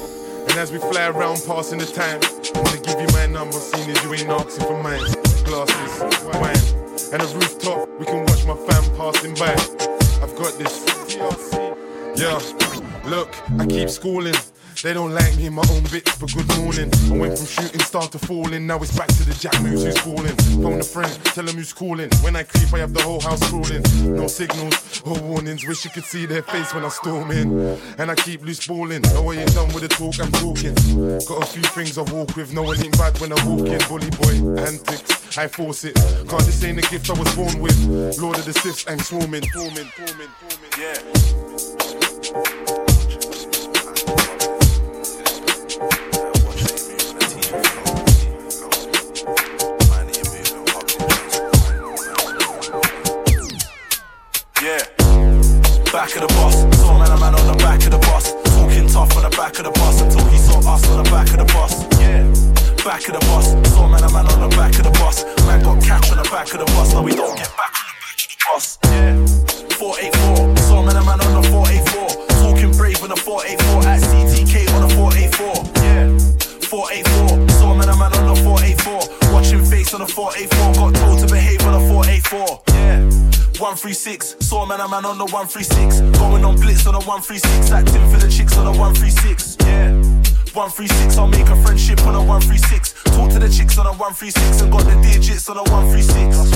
And 0.50 0.58
as 0.58 0.72
we 0.72 0.80
fly 0.80 1.08
around 1.08 1.44
passing 1.46 1.78
the 1.78 1.86
time, 1.86 2.20
I 2.22 2.60
wanna 2.60 2.82
give 2.82 3.00
you 3.00 3.08
my 3.14 3.28
number, 3.28 3.54
seeing 3.54 3.90
as 3.92 4.04
you 4.04 4.14
ain't 4.16 4.30
asking 4.30 4.66
for 4.66 4.82
mine. 4.82 5.06
Glasses, 5.46 5.94
wine, 6.34 6.66
and 7.14 7.22
a 7.22 7.28
rooftop, 7.38 7.88
we 8.00 8.06
can 8.06 8.26
watch 8.26 8.44
my 8.50 8.58
fam 8.66 8.84
passing 8.98 9.36
by. 9.36 9.54
I've 10.26 10.36
got 10.36 10.58
this. 10.58 10.74
Yeah, 12.18 12.40
look, 13.06 13.30
I 13.60 13.66
keep 13.68 13.90
schooling. 13.90 14.36
They 14.84 14.94
don't 14.94 15.14
like 15.14 15.38
me 15.38 15.46
in 15.46 15.54
my 15.54 15.64
own 15.72 15.84
bits, 15.84 16.14
but 16.20 16.34
good 16.34 16.58
morning. 16.58 16.92
I 17.08 17.18
went 17.18 17.38
from 17.38 17.48
shooting 17.48 17.80
star 17.80 18.06
to 18.10 18.20
falling, 18.20 18.68
now 18.68 18.80
it's 18.80 18.94
back 18.98 19.08
to 19.08 19.24
the 19.24 19.34
jack 19.34 19.62
moves 19.62 19.86
who's 19.86 19.98
calling. 20.02 20.36
Phone 20.62 20.82
a 20.82 20.84
friend, 20.84 21.10
tell 21.24 21.48
him 21.48 21.56
who's 21.56 21.72
calling. 21.72 22.10
When 22.20 22.36
I 22.36 22.44
creep, 22.44 22.74
I 22.74 22.80
have 22.80 22.94
the 22.94 23.02
whole 23.02 23.22
house 23.22 23.40
crawling. 23.50 23.82
No 24.14 24.28
signals 24.28 25.02
or 25.06 25.18
warnings, 25.22 25.66
wish 25.66 25.86
you 25.86 25.92
could 25.92 26.04
see 26.04 26.26
their 26.26 26.42
face 26.42 26.74
when 26.74 26.84
I 26.84 26.90
storm 26.90 27.32
in. 27.32 27.80
And 27.98 28.12
I 28.12 28.16
keep 28.16 28.44
loose 28.44 28.68
balling. 28.68 29.04
No, 29.04 29.32
I 29.32 29.36
ain't 29.36 29.54
done 29.54 29.72
with 29.72 29.84
the 29.84 29.88
talk, 29.88 30.20
I'm 30.20 30.34
talking. 30.34 30.76
Got 30.76 31.44
a 31.44 31.46
few 31.46 31.64
things 31.64 31.98
I 31.98 32.02
walk 32.02 32.36
with, 32.36 32.54
no 32.54 32.64
one 32.64 32.84
ain't 32.84 32.98
bad 32.98 33.18
when 33.22 33.32
I 33.32 33.40
walk 33.48 33.66
in. 33.66 33.80
Bully 33.88 34.10
boy, 34.20 34.60
antics. 34.60 35.38
I 35.38 35.48
force 35.48 35.86
it. 35.86 35.96
Cause 36.28 36.46
this 36.46 36.62
ain't 36.62 36.80
a 36.80 36.90
gift 36.92 37.10
I 37.10 37.14
was 37.18 37.34
born 37.38 37.62
with. 37.62 38.20
Lord 38.20 38.38
of 38.38 38.44
the 38.44 38.52
Sifs, 38.52 38.84
I'm 38.90 39.00
swarming, 39.00 39.46
forming, 39.48 39.88
forming, 39.96 40.28
forming. 40.44 40.72
Yeah. 40.78 42.63
Yeah. 54.64 54.80
Back 55.92 56.16
of 56.16 56.24
the 56.24 56.32
boss. 56.40 56.56
Saw 56.80 56.98
man 56.98 57.12
a 57.12 57.20
man 57.20 57.36
on 57.36 57.48
the 57.52 57.58
back 57.60 57.84
of 57.84 57.92
the 57.92 58.00
boss. 58.00 58.32
Talking 58.56 58.88
tough 58.88 59.12
on 59.18 59.28
the 59.28 59.36
back 59.36 59.60
of 59.60 59.66
the 59.68 59.72
boss 59.76 60.00
until 60.00 60.24
he 60.32 60.38
saw 60.38 60.64
us 60.64 60.88
on 60.88 61.04
the 61.04 61.10
back 61.12 61.28
of 61.36 61.44
the 61.44 61.48
boss. 61.52 61.84
Yeah. 62.00 62.24
Back 62.80 63.04
of 63.12 63.20
the 63.20 63.24
boss. 63.28 63.52
Saw 63.76 63.92
man 63.92 64.08
a 64.08 64.10
man 64.16 64.24
on 64.24 64.40
the 64.40 64.56
back 64.56 64.72
of 64.80 64.88
the 64.88 64.96
boss. 64.96 65.28
Man 65.44 65.60
got 65.68 65.84
catch 65.84 66.08
on 66.12 66.16
the 66.16 66.24
back 66.32 66.48
of 66.56 66.64
the 66.64 66.66
boss. 66.80 66.94
Now 66.94 67.04
we 67.04 67.12
don't 67.12 67.36
get 67.36 67.52
back 67.60 67.76
on 67.76 67.92
the 67.92 68.00
back 68.08 68.16
of 68.24 68.32
the 68.32 68.40
boss. 68.40 68.80
Yeah. 68.88 69.20
484. 69.76 70.56
Saw 70.64 70.80
man 70.80 70.96
a 70.96 71.04
man 71.04 71.20
on 71.20 71.34
the 71.36 71.44
484. 71.52 72.24
Talking 72.40 72.72
brave 72.80 73.04
on 73.04 73.10
the 73.12 73.20
484. 73.20 73.84
At 73.84 74.00
CTK 74.00 74.72
on 74.80 74.88
the 74.88 74.96
484. 74.96 75.60
Yeah. 75.84 76.08
484. 76.72 77.52
Saw 77.60 77.76
man 77.76 77.92
a 77.92 77.96
man 78.00 78.16
on 78.16 78.32
the 78.32 78.40
484. 78.48 79.36
Watching 79.36 79.60
face 79.68 79.92
on 79.92 80.00
the 80.00 80.08
484. 80.08 80.72
Got 80.72 80.96
told 81.04 81.20
to 81.20 81.28
behave 81.28 81.60
on 81.68 81.76
the 81.76 81.84
484. 81.92 82.63
Yeah. 83.64 83.70
136, 83.70 84.36
saw 84.46 84.66
man 84.66 84.82
a 84.82 84.88
man 84.90 85.06
on 85.06 85.18
the 85.18 85.24
136. 85.24 86.02
Going 86.20 86.44
on 86.44 86.60
blitz 86.60 86.86
on 86.86 87.00
the 87.00 87.04
136. 87.08 87.72
Acting 87.72 88.04
for 88.12 88.20
the 88.20 88.28
chicks 88.28 88.58
on 88.58 88.66
the 88.66 88.76
136. 88.76 89.56
Yeah. 89.64 89.96
136, 90.52 91.18
I'll 91.18 91.32
make 91.32 91.48
a 91.48 91.56
friendship 91.64 92.04
on 92.04 92.12
the 92.12 92.20
136. 92.20 92.92
Talk 93.16 93.32
to 93.32 93.40
the 93.40 93.48
chicks 93.48 93.80
on 93.80 93.88
the 93.88 93.96
136 93.96 94.62
and 94.62 94.70
got 94.70 94.84
the 94.84 95.00
digits 95.00 95.48
on 95.48 95.56
the 95.56 95.64
136. 95.72 96.52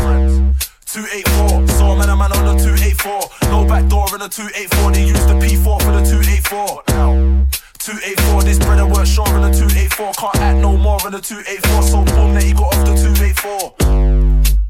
284, 0.83 1.67
saw 1.79 1.95
man 1.95 2.11
a 2.11 2.15
man 2.15 2.31
on 2.35 2.43
the 2.43 2.59
284. 2.59 3.55
No 3.55 3.63
back 3.63 3.87
door 3.87 4.11
in 4.11 4.19
the 4.19 4.27
284. 4.27 4.91
They 4.91 5.07
use 5.07 5.23
the 5.31 5.39
P4 5.39 5.79
for 5.79 5.95
the 5.95 6.03
284. 6.03 6.91
Now. 6.91 7.47
284, 7.79 8.43
this 8.43 8.59
brother 8.59 8.83
work 8.83 9.07
sure 9.07 9.23
on 9.31 9.47
the 9.47 9.55
284. 9.55 10.11
Can't 10.11 10.35
act 10.43 10.59
no 10.59 10.75
more 10.75 10.99
on 11.07 11.15
the 11.15 11.23
284. 11.23 11.87
So 11.87 12.03
boom, 12.03 12.35
that 12.35 12.43
he 12.43 12.51
got 12.51 12.75
off 12.75 12.83
the 12.83 12.99
284 12.99 14.16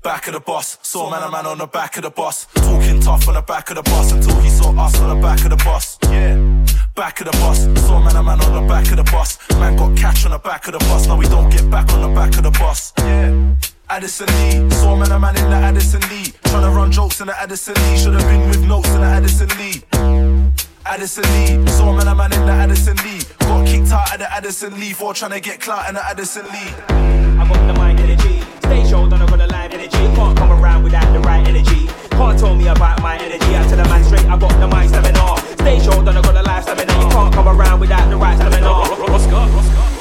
back 0.01 0.27
of 0.27 0.33
the 0.33 0.39
boss. 0.39 0.77
Saw 0.81 1.09
man 1.09 1.23
a 1.23 1.31
man 1.31 1.45
on 1.45 1.57
the 1.57 1.67
back 1.67 1.97
of 1.97 2.03
the 2.03 2.09
boss. 2.09 2.47
Talking 2.55 2.99
tough 2.99 3.27
on 3.27 3.35
the 3.35 3.41
back 3.41 3.69
of 3.69 3.75
the 3.75 3.83
boss 3.83 4.11
until 4.11 4.39
he 4.41 4.49
saw 4.49 4.71
us 4.79 4.99
on 4.99 5.15
the 5.15 5.21
back 5.21 5.43
of 5.43 5.49
the 5.49 5.57
boss. 5.57 5.97
Yeah. 6.03 6.65
Back 6.95 7.21
of 7.21 7.27
the 7.27 7.31
bus, 7.33 7.59
saw 7.85 7.99
man 7.99 8.15
a 8.15 8.23
man 8.23 8.41
on 8.41 8.53
the 8.55 8.67
back 8.67 8.89
of 8.89 8.97
the 8.97 9.03
bus, 9.03 9.37
Man 9.51 9.75
got 9.75 9.95
catch 9.95 10.25
on 10.25 10.31
the 10.31 10.39
back 10.39 10.65
of 10.65 10.73
the 10.73 10.79
bus. 10.79 11.05
Now 11.05 11.15
we 11.15 11.27
don't 11.27 11.47
get 11.51 11.69
back 11.69 11.93
on 11.93 12.01
the 12.01 12.07
back 12.07 12.35
of 12.37 12.41
the 12.41 12.49
bus. 12.49 12.91
Yeah. 12.97 13.53
Addison 13.87 14.25
Lee, 14.25 14.69
saw 14.71 14.95
man 14.95 15.11
a 15.11 15.19
man 15.19 15.37
in 15.37 15.47
the 15.47 15.55
Addison 15.55 16.01
Lee. 16.09 16.33
Tryna 16.41 16.75
run 16.75 16.91
jokes 16.91 17.21
in 17.21 17.27
the 17.27 17.39
Addison 17.39 17.75
Lee. 17.75 17.97
Should've 17.99 18.21
been 18.21 18.49
with 18.49 18.63
notes 18.65 18.89
in 18.89 19.01
the 19.01 19.07
Addison 19.07 19.49
Lee. 19.59 19.83
Addison 20.87 21.23
Lee, 21.23 21.67
saw 21.67 21.93
man 21.93 22.07
a 22.07 22.15
man 22.15 22.33
in 22.33 22.45
the 22.47 22.51
Addison 22.51 22.97
Lee. 22.97 23.21
Got 23.41 23.67
kicked 23.67 23.91
out 23.91 24.13
of 24.13 24.19
the 24.19 24.33
Addison 24.33 24.79
Lee 24.79 24.93
for 24.93 25.13
trying 25.13 25.31
to 25.31 25.39
get 25.39 25.61
clout 25.61 25.87
in 25.89 25.93
the 25.93 26.03
Addison 26.03 26.45
Lee. 26.45 26.73
I 26.89 27.47
got 27.47 27.67
the 27.67 27.73
mind, 27.73 27.99
get 27.99 28.09
it 28.09 28.26
face 28.77 28.89
showed 28.89 29.13
on 29.13 29.21
a 29.21 29.25
good 29.25 29.41
alive 29.41 29.73
energy. 29.73 29.97
Can't 30.15 30.37
come 30.37 30.51
around 30.51 30.83
without 30.83 31.11
the 31.13 31.19
right 31.19 31.45
energy. 31.47 31.87
Can't 32.11 32.39
tell 32.39 32.55
me 32.55 32.67
about 32.67 33.01
my 33.01 33.17
energy. 33.17 33.55
I 33.55 33.67
tell 33.67 33.79
a 33.79 33.85
man 33.89 34.03
straight, 34.03 34.25
I 34.25 34.37
got 34.37 34.59
the 34.59 34.67
mind 34.67 34.89
stamina. 34.89 35.37
Stay 35.61 35.79
showed 35.79 36.07
on 36.07 36.17
a 36.17 36.21
good 36.21 36.35
alive 36.35 36.63
stamina. 36.63 36.93
You 36.93 37.09
can't 37.09 37.33
come 37.33 37.47
around 37.47 37.79
without 37.79 38.09
the 38.09 38.17
right 38.17 38.37
stamina. 38.37 38.67
Roscoe, 38.67 39.47
Roscoe. 39.47 39.96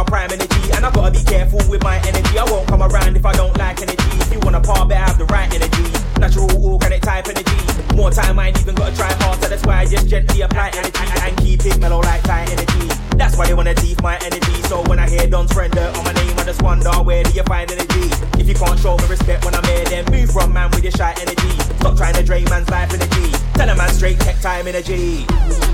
my 0.00 0.04
prime 0.04 0.32
energy, 0.32 0.72
and 0.72 0.86
I 0.86 0.90
gotta 0.90 1.12
be 1.12 1.22
careful 1.24 1.60
with 1.68 1.82
my 1.82 1.98
energy. 2.08 2.38
I 2.38 2.44
won't 2.44 2.66
come 2.68 2.82
around 2.82 3.16
if 3.16 3.26
I 3.26 3.32
don't 3.34 3.56
like 3.58 3.82
energy. 3.82 4.12
If 4.24 4.32
you 4.32 4.40
wanna 4.40 4.60
par, 4.60 4.86
better 4.86 5.04
have 5.04 5.18
the 5.18 5.26
right 5.26 5.52
energy. 5.52 5.84
Natural 6.18 6.48
organic 6.64 7.02
type 7.02 7.28
energy. 7.28 7.60
More 7.94 8.10
time, 8.10 8.38
I 8.38 8.48
ain't 8.48 8.60
even 8.60 8.74
gotta 8.74 8.96
try 8.96 9.12
hard, 9.20 9.42
so 9.42 9.48
that's 9.48 9.64
why 9.66 9.80
I 9.80 9.84
just 9.84 10.08
gently 10.08 10.40
apply 10.40 10.70
energy 10.72 11.04
and 11.20 11.36
keep 11.38 11.66
it 11.66 11.78
mellow 11.80 12.00
like 12.00 12.22
tight 12.22 12.48
energy. 12.48 12.88
That's 13.16 13.36
why 13.36 13.48
they 13.48 13.54
wanna 13.54 13.74
thief 13.74 14.00
my 14.00 14.16
energy. 14.24 14.62
So 14.70 14.80
when 14.88 14.98
I 14.98 15.08
hear 15.08 15.26
Don's 15.26 15.52
friend 15.52 15.72
dirt 15.72 15.94
on 15.98 16.04
my 16.04 16.12
name, 16.12 16.38
I 16.38 16.44
just 16.44 16.62
wonder 16.62 16.92
where 17.04 17.22
do 17.22 17.32
you 17.32 17.42
find 17.42 17.70
energy? 17.70 18.08
If 18.40 18.48
you 18.48 18.54
can't 18.54 18.78
show 18.80 18.96
me 18.96 19.04
respect 19.06 19.44
when 19.44 19.54
I'm 19.54 19.64
here, 19.64 19.84
then 19.84 20.04
move 20.10 20.30
from 20.30 20.52
man 20.54 20.70
with 20.70 20.82
your 20.82 20.92
shy 20.92 21.12
energy. 21.20 21.52
Stop 21.80 21.96
trying 21.98 22.14
to 22.14 22.22
drain 22.22 22.44
man's 22.48 22.70
life 22.70 22.92
energy. 22.94 23.36
Tell 23.52 23.68
a 23.68 23.76
man 23.76 23.92
straight 23.92 24.18
tech 24.20 24.40
time 24.40 24.66
energy. 24.66 25.26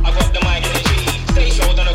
I 0.03 0.11
got 0.11 0.35
the 0.35 0.41
mic 0.43 0.67
energy. 0.67 1.23
Stay 1.31 1.51
shoulder. 1.51 1.86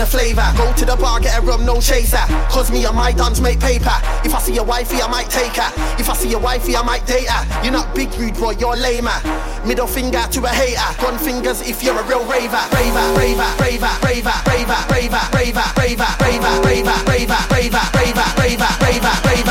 The 0.00 0.06
flavor. 0.06 0.42
Go 0.56 0.72
to 0.72 0.84
the 0.86 0.96
bar, 0.96 1.20
get 1.20 1.36
a 1.38 1.42
rum, 1.42 1.66
no 1.66 1.78
chaser. 1.80 2.24
Cause 2.48 2.70
me 2.72 2.84
and 2.86 2.96
my 2.96 3.12
dons 3.12 3.40
make 3.40 3.60
paper. 3.60 3.92
If 4.24 4.34
I 4.34 4.40
see 4.40 4.56
a 4.56 4.62
wifey, 4.62 5.02
I 5.02 5.08
might 5.08 5.28
take 5.28 5.56
her. 5.60 5.70
If 6.00 6.08
I 6.08 6.14
see 6.14 6.32
a 6.32 6.38
wifey, 6.38 6.74
I 6.74 6.82
might 6.82 7.04
date 7.06 7.28
her. 7.28 7.62
You're 7.62 7.72
not 7.72 7.94
big 7.94 8.08
rude, 8.16 8.34
boy, 8.34 8.52
you're 8.58 8.76
lamer. 8.76 9.20
Middle 9.66 9.86
finger 9.86 10.24
to 10.32 10.40
a 10.44 10.48
hater. 10.48 10.80
Gun 11.02 11.18
fingers 11.18 11.60
if 11.60 11.82
you're 11.82 11.98
a 11.98 12.02
real 12.08 12.24
raver. 12.24 12.64
Raver, 12.72 13.06
raver, 13.20 13.50
raver, 13.60 13.92
raver, 14.00 14.32
raver, 14.48 14.80
raver, 14.88 15.20
raver, 15.36 15.68
raver, 15.76 16.10
raver, 16.24 16.96
raver, 17.04 17.40
raver, 17.44 17.44
raver, 17.50 17.76
raver, 17.76 17.76
raver, 17.80 18.16
raver, 18.16 19.36
raver, 19.40 19.50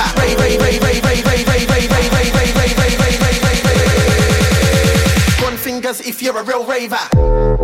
Gun 5.41 5.57
fingers 5.57 6.01
if 6.01 6.21
you're 6.23 6.37
a 6.37 6.43
real 6.43 6.65
raver. 6.65 7.58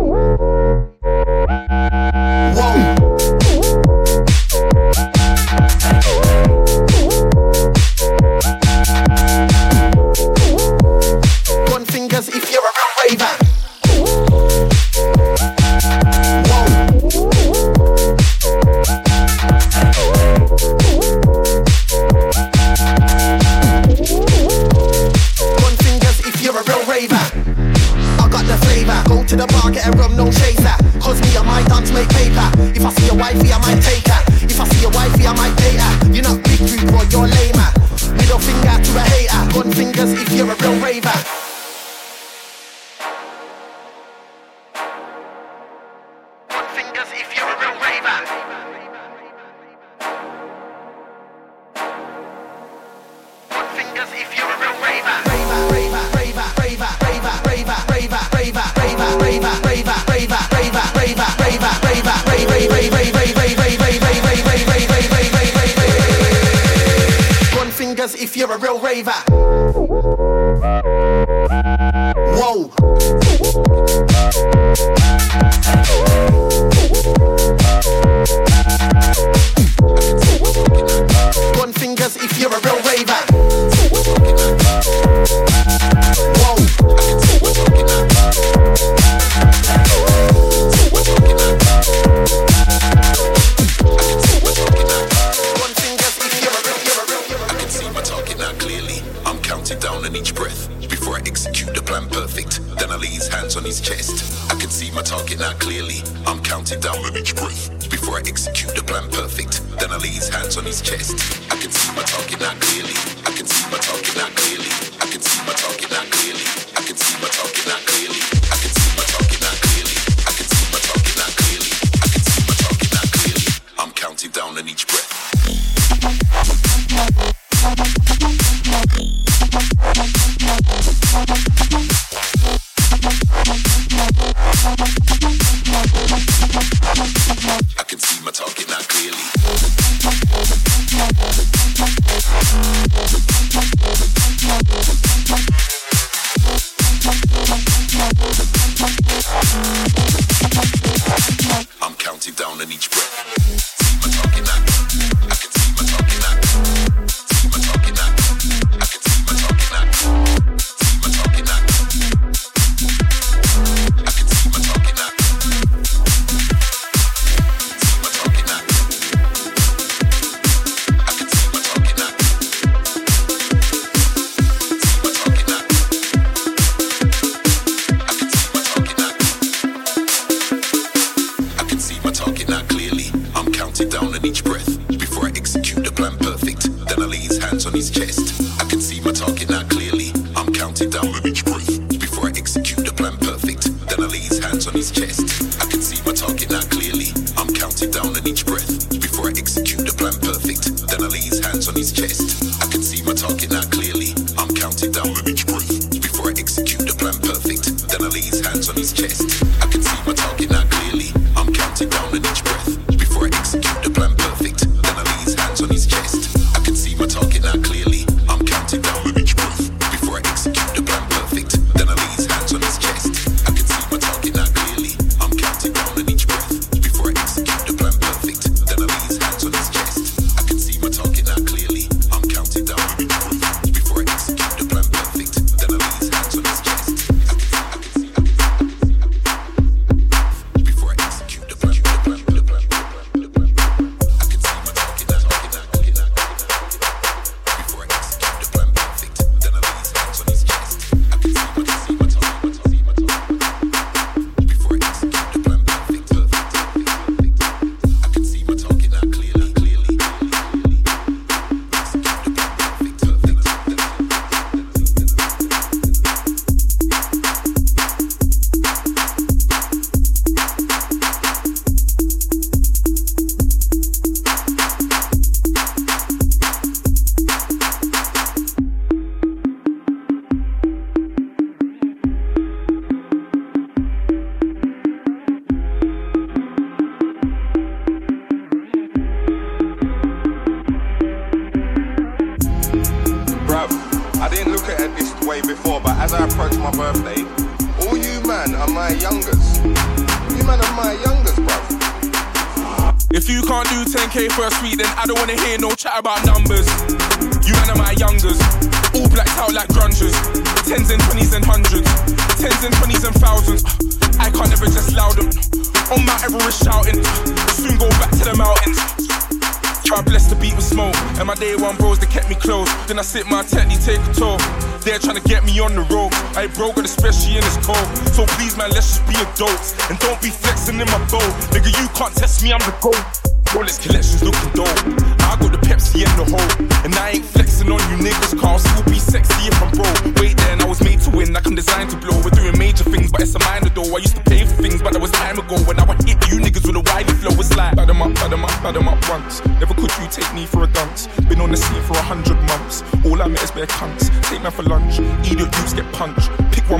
count 99.46 99.70
it 99.70 99.80
down 99.80 100.04
in 100.04 100.16
each 100.16 100.34
breath 100.34 100.66
before 100.90 101.14
I 101.14 101.20
execute 101.20 101.72
the 101.72 101.80
plan 101.80 102.08
perfect. 102.08 102.58
Then 102.82 102.90
I 102.90 102.96
lay 102.96 103.14
his 103.14 103.28
hands 103.28 103.56
on 103.56 103.62
his 103.62 103.80
chest. 103.80 104.50
I 104.50 104.58
can 104.58 104.70
see 104.70 104.90
my 104.90 105.02
target 105.02 105.38
now 105.38 105.52
clearly. 105.62 106.02
I'm 106.26 106.42
counting 106.42 106.80
down 106.80 106.98
in 107.06 107.14
each 107.14 107.36
breath 107.36 107.70
before 107.88 108.18
I 108.18 108.26
execute 108.26 108.74
the 108.74 108.82
plan 108.82 109.06
perfect. 109.08 109.62
Then 109.78 109.92
I 109.94 109.98
lay 110.02 110.10
his 110.10 110.28
hands 110.28 110.58
on 110.58 110.64
his 110.64 110.82
chest. 110.82 111.14
I 111.46 111.56
can 111.62 111.70
see 111.70 111.94
my 111.94 112.02
target 112.02 112.40
now 112.42 112.58
clearly. 112.58 112.98
I 113.22 113.30
can 113.38 113.46
see 113.46 113.70
my 113.70 113.78
target 113.78 114.18
now 114.18 114.34
clearly. 114.34 114.66
I 114.98 115.06
can 115.14 115.22
see 115.22 115.38
my 115.46 115.54
target 115.54 115.90
now 115.94 116.04
clearly. 116.10 116.42
I 116.74 116.82
can 116.82 116.96
see 116.98 117.14
my 117.22 117.30
target 117.30 117.62
now 117.70 117.78
clearly. 117.86 118.18
I 118.50 118.58
can 118.58 118.74
see 118.74 118.90
my 118.98 119.06
target 119.06 119.38
now 119.46 119.54
clearly. 119.62 119.94
I 120.26 120.32
can 120.34 120.50
see 120.50 120.66
my 120.74 120.82
target 120.90 121.14
now 121.22 121.30
clearly. 121.38 121.70
I 122.02 122.06
can 122.10 122.22
see 122.26 122.42
my 122.50 122.54
target 122.66 122.90
now 122.98 123.06
clearly. 123.14 123.46
I'm 123.78 123.94
counting 123.94 124.34
down 124.34 124.58
in 124.58 124.66
each 124.66 124.90
breath. 124.90 125.14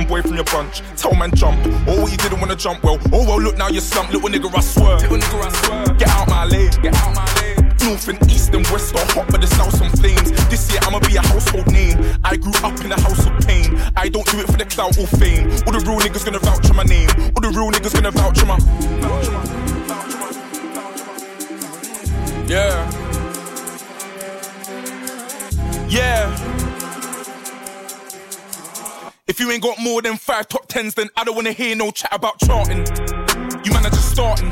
Boy 0.07 0.21
from 0.21 0.35
your 0.35 0.45
bunch, 0.45 0.81
tell 0.95 1.13
man 1.13 1.31
jump. 1.35 1.59
Oh, 1.87 2.07
you 2.07 2.17
didn't 2.17 2.39
wanna 2.39 2.55
jump 2.55 2.83
well. 2.83 2.97
Oh 3.11 3.25
well, 3.25 3.39
look 3.41 3.57
now 3.57 3.67
you're 3.67 3.81
slumped, 3.81 4.13
little 4.13 4.29
nigga 4.29 4.55
I 4.55 4.61
swear. 4.61 4.97
Little 4.97 5.17
nigga 5.17 5.45
I 5.45 5.49
swear. 5.49 5.95
Get 5.95 6.09
out 6.09 6.27
my 6.29 6.45
lane, 6.45 6.71
get 6.81 6.95
out 6.95 7.13
my 7.15 7.25
lane. 7.41 7.73
North 7.83 8.07
and 8.07 8.31
east 8.31 8.53
and 8.53 8.65
west 8.67 8.95
are 8.95 9.05
hot, 9.13 9.27
but 9.29 9.41
the 9.41 9.47
south 9.47 9.75
some 9.77 9.89
flames. 9.91 10.31
This 10.49 10.71
year 10.71 10.79
I'ma 10.83 10.99
be 10.99 11.15
a 11.15 11.21
household 11.21 11.71
name. 11.71 11.97
I 12.23 12.37
grew 12.37 12.53
up 12.63 12.79
in 12.83 12.91
a 12.91 12.99
house 12.99 13.25
of 13.25 13.37
pain. 13.45 13.79
I 13.95 14.09
don't 14.09 14.25
do 14.27 14.39
it 14.39 14.47
for 14.47 14.57
the 14.57 14.65
clout 14.65 14.97
or 14.97 15.07
fame. 15.07 15.51
All 15.65 15.73
the 15.73 15.83
real 15.85 15.99
niggas 15.99 16.25
gonna 16.25 16.39
vouch 16.39 16.67
for 16.67 16.73
my 16.73 16.83
name. 16.83 17.09
All 17.35 17.41
the 17.41 17.49
real 17.49 17.71
niggas 17.71 17.93
gonna 17.93 18.11
vouch 18.11 18.39
for 18.39 18.45
my. 18.45 18.57
Yeah. 22.47 22.89
Yeah. 25.89 26.56
If 29.27 29.41
you 29.41 29.51
ain't 29.51 29.61
got 29.61 29.77
more 29.77 30.01
than 30.01 30.15
five 30.15 30.47
top 30.47 30.67
tens, 30.67 30.93
then 30.93 31.09
I 31.17 31.25
don't 31.25 31.35
wanna 31.35 31.51
hear 31.51 31.75
no 31.75 31.91
chat 31.91 32.13
about 32.13 32.39
charting. 32.39 32.79
You 33.65 33.73
man 33.73 33.85
are 33.85 33.89
just 33.89 34.09
starting. 34.09 34.49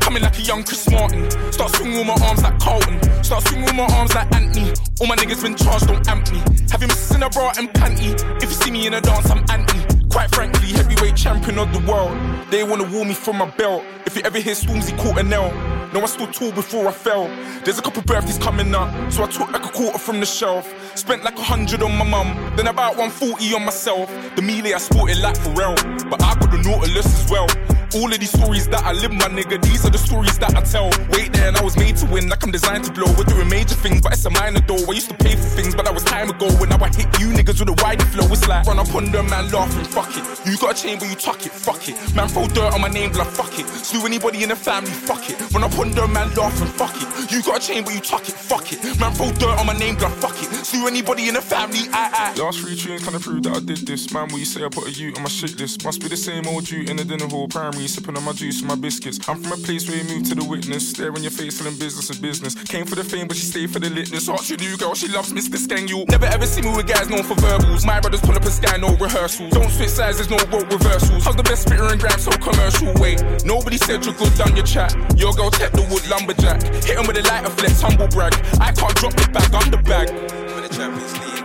Coming 0.00 0.22
like 0.22 0.38
a 0.38 0.42
young 0.42 0.64
Chris 0.64 0.88
Martin. 0.90 1.30
Start 1.50 1.74
swinging 1.74 2.06
my 2.06 2.14
arms 2.22 2.42
like 2.42 2.58
Carlton. 2.58 3.24
Start 3.24 3.48
swinging 3.48 3.74
my 3.74 3.84
arms 3.84 4.14
like 4.14 4.30
Anthony. 4.34 4.74
All 5.00 5.06
my 5.06 5.16
niggas 5.16 5.42
been 5.42 5.56
charged, 5.56 5.86
don't 5.86 6.06
amp 6.06 6.30
me. 6.30 6.40
Have 6.70 6.82
you 6.82 6.88
missing 6.88 7.22
a 7.22 7.30
bra 7.30 7.52
and 7.56 7.70
panty? 7.70 8.14
If 8.42 8.50
you 8.50 8.56
see 8.56 8.70
me 8.70 8.86
in 8.86 8.94
a 8.94 9.00
dance, 9.00 9.30
I'm 9.30 9.42
anti. 9.48 9.80
Quite 10.10 10.30
frankly, 10.34 10.68
heavyweight 10.72 11.16
champion 11.16 11.58
of 11.58 11.72
the 11.72 11.80
world. 11.90 12.14
They 12.50 12.64
wanna 12.64 12.84
wall 12.84 13.06
me 13.06 13.14
from 13.14 13.38
my 13.38 13.48
belt. 13.56 13.82
If 14.04 14.14
you 14.14 14.22
ever 14.26 14.38
hear 14.38 14.54
Stormzy 14.54 14.94
caught 14.98 15.18
a 15.18 15.22
nail. 15.22 15.77
No, 15.92 16.02
I 16.02 16.06
stood 16.06 16.34
tall 16.34 16.52
before 16.52 16.86
I 16.86 16.92
fell. 16.92 17.28
There's 17.64 17.78
a 17.78 17.82
couple 17.82 18.02
birthdays 18.02 18.36
coming 18.38 18.74
up, 18.74 18.90
so 19.10 19.24
I 19.24 19.26
took 19.26 19.50
like 19.50 19.64
a 19.64 19.72
quarter 19.72 19.98
from 19.98 20.20
the 20.20 20.26
shelf. 20.26 20.68
Spent 20.94 21.24
like 21.24 21.38
a 21.38 21.42
hundred 21.42 21.82
on 21.82 21.96
my 21.96 22.04
mum, 22.04 22.34
then 22.56 22.66
about 22.66 22.96
140 22.98 23.54
on 23.54 23.64
myself. 23.64 24.10
The 24.36 24.42
melee 24.42 24.74
I 24.74 24.78
sported 24.78 25.18
like 25.18 25.36
Pharrell, 25.36 25.76
but 26.10 26.22
I 26.22 26.34
got 26.34 26.50
the 26.50 26.58
Nautilus 26.58 27.06
as 27.06 27.30
well. 27.30 27.48
All 27.94 28.12
of 28.12 28.20
these 28.20 28.32
stories 28.32 28.68
that 28.68 28.84
I 28.84 28.92
live, 28.92 29.12
my 29.12 29.32
nigga, 29.32 29.62
these 29.62 29.86
are 29.86 29.90
the 29.90 29.96
stories 29.96 30.36
that 30.40 30.54
I 30.54 30.60
tell. 30.60 30.90
Wait 31.08 31.32
there, 31.32 31.48
and 31.48 31.56
I 31.56 31.64
was 31.64 31.74
made 31.78 31.96
to 31.96 32.06
win, 32.06 32.28
like 32.28 32.44
I'm 32.44 32.50
designed 32.50 32.84
to 32.84 32.92
blow. 32.92 33.08
We're 33.16 33.24
doing 33.24 33.48
major 33.48 33.74
things, 33.76 34.02
but 34.02 34.12
it's 34.12 34.26
a 34.26 34.30
minor 34.30 34.60
though. 34.60 34.76
I 34.76 34.92
used 34.92 35.08
to 35.08 35.16
pay 35.16 35.36
for 35.36 35.48
things, 35.56 35.74
but 35.74 35.86
that 35.86 35.94
was 35.94 36.04
time 36.04 36.28
ago. 36.28 36.52
When 36.60 36.68
now 36.68 36.76
I 36.84 36.88
hit 36.88 37.08
you 37.18 37.32
niggas 37.32 37.60
with 37.60 37.70
a 37.70 37.82
wide 37.82 38.02
flow, 38.12 38.28
it's 38.28 38.46
like 38.46 38.66
run 38.66 38.78
up 38.78 38.94
on 38.94 39.10
them, 39.10 39.30
man, 39.30 39.50
laughing, 39.50 39.84
fuck 39.84 40.12
it. 40.12 40.24
You 40.44 40.58
got 40.58 40.76
a 40.76 40.82
chain, 40.82 40.98
but 40.98 41.08
you 41.08 41.14
tuck 41.14 41.46
it, 41.46 41.52
fuck 41.52 41.88
it. 41.88 41.96
Man, 42.14 42.28
throw 42.28 42.46
dirt 42.48 42.74
on 42.74 42.82
my 42.82 42.88
name, 42.88 43.10
blood, 43.10 43.28
fuck 43.28 43.58
it. 43.58 43.66
Slew 43.66 44.04
anybody 44.04 44.42
in 44.42 44.50
the 44.50 44.56
family, 44.56 44.90
fuck 44.90 45.30
it. 45.30 45.40
Run 45.54 45.64
up 45.64 45.77
them, 45.86 46.12
man, 46.12 46.34
laughing, 46.34 46.66
fuck 46.66 46.94
it. 46.96 47.30
You 47.30 47.42
got 47.42 47.62
a 47.62 47.66
chain, 47.66 47.84
but 47.84 47.94
you 47.94 48.00
tuck 48.00 48.28
it, 48.28 48.34
fuck 48.34 48.72
it. 48.72 48.82
Man, 48.98 49.12
throw 49.12 49.30
dirt 49.32 49.58
on 49.58 49.66
my 49.66 49.74
name, 49.74 49.96
blood, 49.96 50.12
fuck 50.14 50.34
it. 50.42 50.48
Slew 50.66 50.86
anybody 50.86 51.28
in 51.28 51.34
the 51.34 51.42
family, 51.42 51.86
I, 51.92 52.34
I. 52.34 52.40
Last 52.40 52.60
three 52.60 52.74
tunes 52.74 53.04
kinda 53.04 53.20
prove 53.20 53.42
that 53.44 53.56
I 53.56 53.60
did 53.60 53.86
this. 53.86 54.12
Man, 54.12 54.28
what 54.28 54.38
you 54.38 54.44
say 54.44 54.64
I 54.64 54.68
put 54.68 54.88
a 54.88 54.90
U 54.90 55.12
on 55.16 55.22
my 55.22 55.28
shit 55.28 55.58
list. 55.58 55.84
Must 55.84 56.00
be 56.00 56.08
the 56.08 56.16
same 56.16 56.46
old 56.48 56.68
you 56.70 56.82
in 56.82 56.96
the 56.96 57.04
dinner 57.04 57.26
hall, 57.26 57.48
primary, 57.48 57.86
sipping 57.86 58.16
on 58.16 58.24
my 58.24 58.32
juice 58.32 58.60
and 58.60 58.68
my 58.68 58.74
biscuits. 58.74 59.18
I'm 59.28 59.42
from 59.42 59.52
a 59.52 59.62
place 59.62 59.88
where 59.88 59.98
you 59.98 60.04
move 60.04 60.28
to 60.28 60.34
the 60.34 60.44
witness. 60.44 60.88
Stare 60.88 61.16
your 61.18 61.30
face, 61.30 61.58
selling 61.58 61.78
business 61.78 62.10
is 62.10 62.18
business. 62.18 62.54
Came 62.54 62.86
for 62.86 62.94
the 62.94 63.04
fame, 63.04 63.28
but 63.28 63.36
she 63.36 63.44
stayed 63.44 63.70
for 63.70 63.78
the 63.78 63.88
litness. 63.88 64.32
Ask 64.32 64.50
you 64.50 64.56
new 64.56 64.76
girl, 64.76 64.94
she 64.94 65.08
loves 65.08 65.32
Mr. 65.32 65.56
Skeng. 65.56 65.88
You 65.88 66.04
never 66.08 66.26
ever 66.26 66.46
see 66.46 66.62
me 66.62 66.70
with 66.74 66.86
guys 66.86 67.08
known 67.08 67.22
for 67.22 67.34
verbals. 67.34 67.84
My 67.84 68.00
brothers 68.00 68.20
pull 68.20 68.34
up 68.34 68.44
a 68.44 68.50
sky, 68.50 68.76
no 68.78 68.96
rehearsals. 68.96 69.52
Don't 69.52 69.70
switch 69.70 69.90
sides, 69.90 70.18
there's 70.18 70.30
no 70.30 70.38
rope 70.50 70.70
reversals. 70.70 71.24
How's 71.24 71.36
the 71.36 71.42
best 71.42 71.62
spitter 71.62 71.84
and 71.84 72.00
gram 72.00 72.18
so 72.18 72.30
commercial? 72.32 72.92
Wait, 73.00 73.22
nobody 73.44 73.76
said 73.76 74.04
you're 74.04 74.14
good 74.14 74.40
on 74.40 74.56
your 74.56 74.66
chat. 74.66 74.94
Your 75.16 75.32
girl 75.34 75.50
tech 75.68 75.80
the 75.80 75.92
wood 75.92 76.06
lumberjack. 76.08 76.62
Hit 76.84 76.98
him 76.98 77.06
with 77.06 77.16
a 77.16 77.22
lighter 77.22 77.50
flex, 77.50 77.80
humble 77.80 78.08
brag. 78.08 78.34
I 78.60 78.72
can't 78.72 78.94
drop 78.96 79.12
the 79.14 79.28
bag, 79.32 79.54
I'm 79.54 79.70
the 79.70 79.78
bag. 79.78 80.10
I'm 80.10 80.56
in 80.56 80.62
the 80.62 80.68
Champions 80.68 81.12
League. 81.18 81.44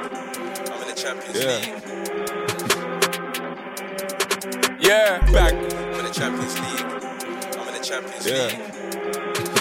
I'm 0.71 0.81
in 0.81 0.87
the 0.87 0.95
Champions 0.95 1.37
Yeah. 1.37 1.57
League. 1.57 1.83
Yeah, 4.79 5.19
bag. 5.31 5.53
I'm 5.53 5.99
in 5.99 6.05
the 6.05 6.11
Champions 6.11 6.59
League. 6.59 6.85
I'm 7.59 7.67
in 7.67 7.73
the 7.73 7.83
Champions 7.83 8.25
Yeah. 8.25 8.47
League. 8.47 9.52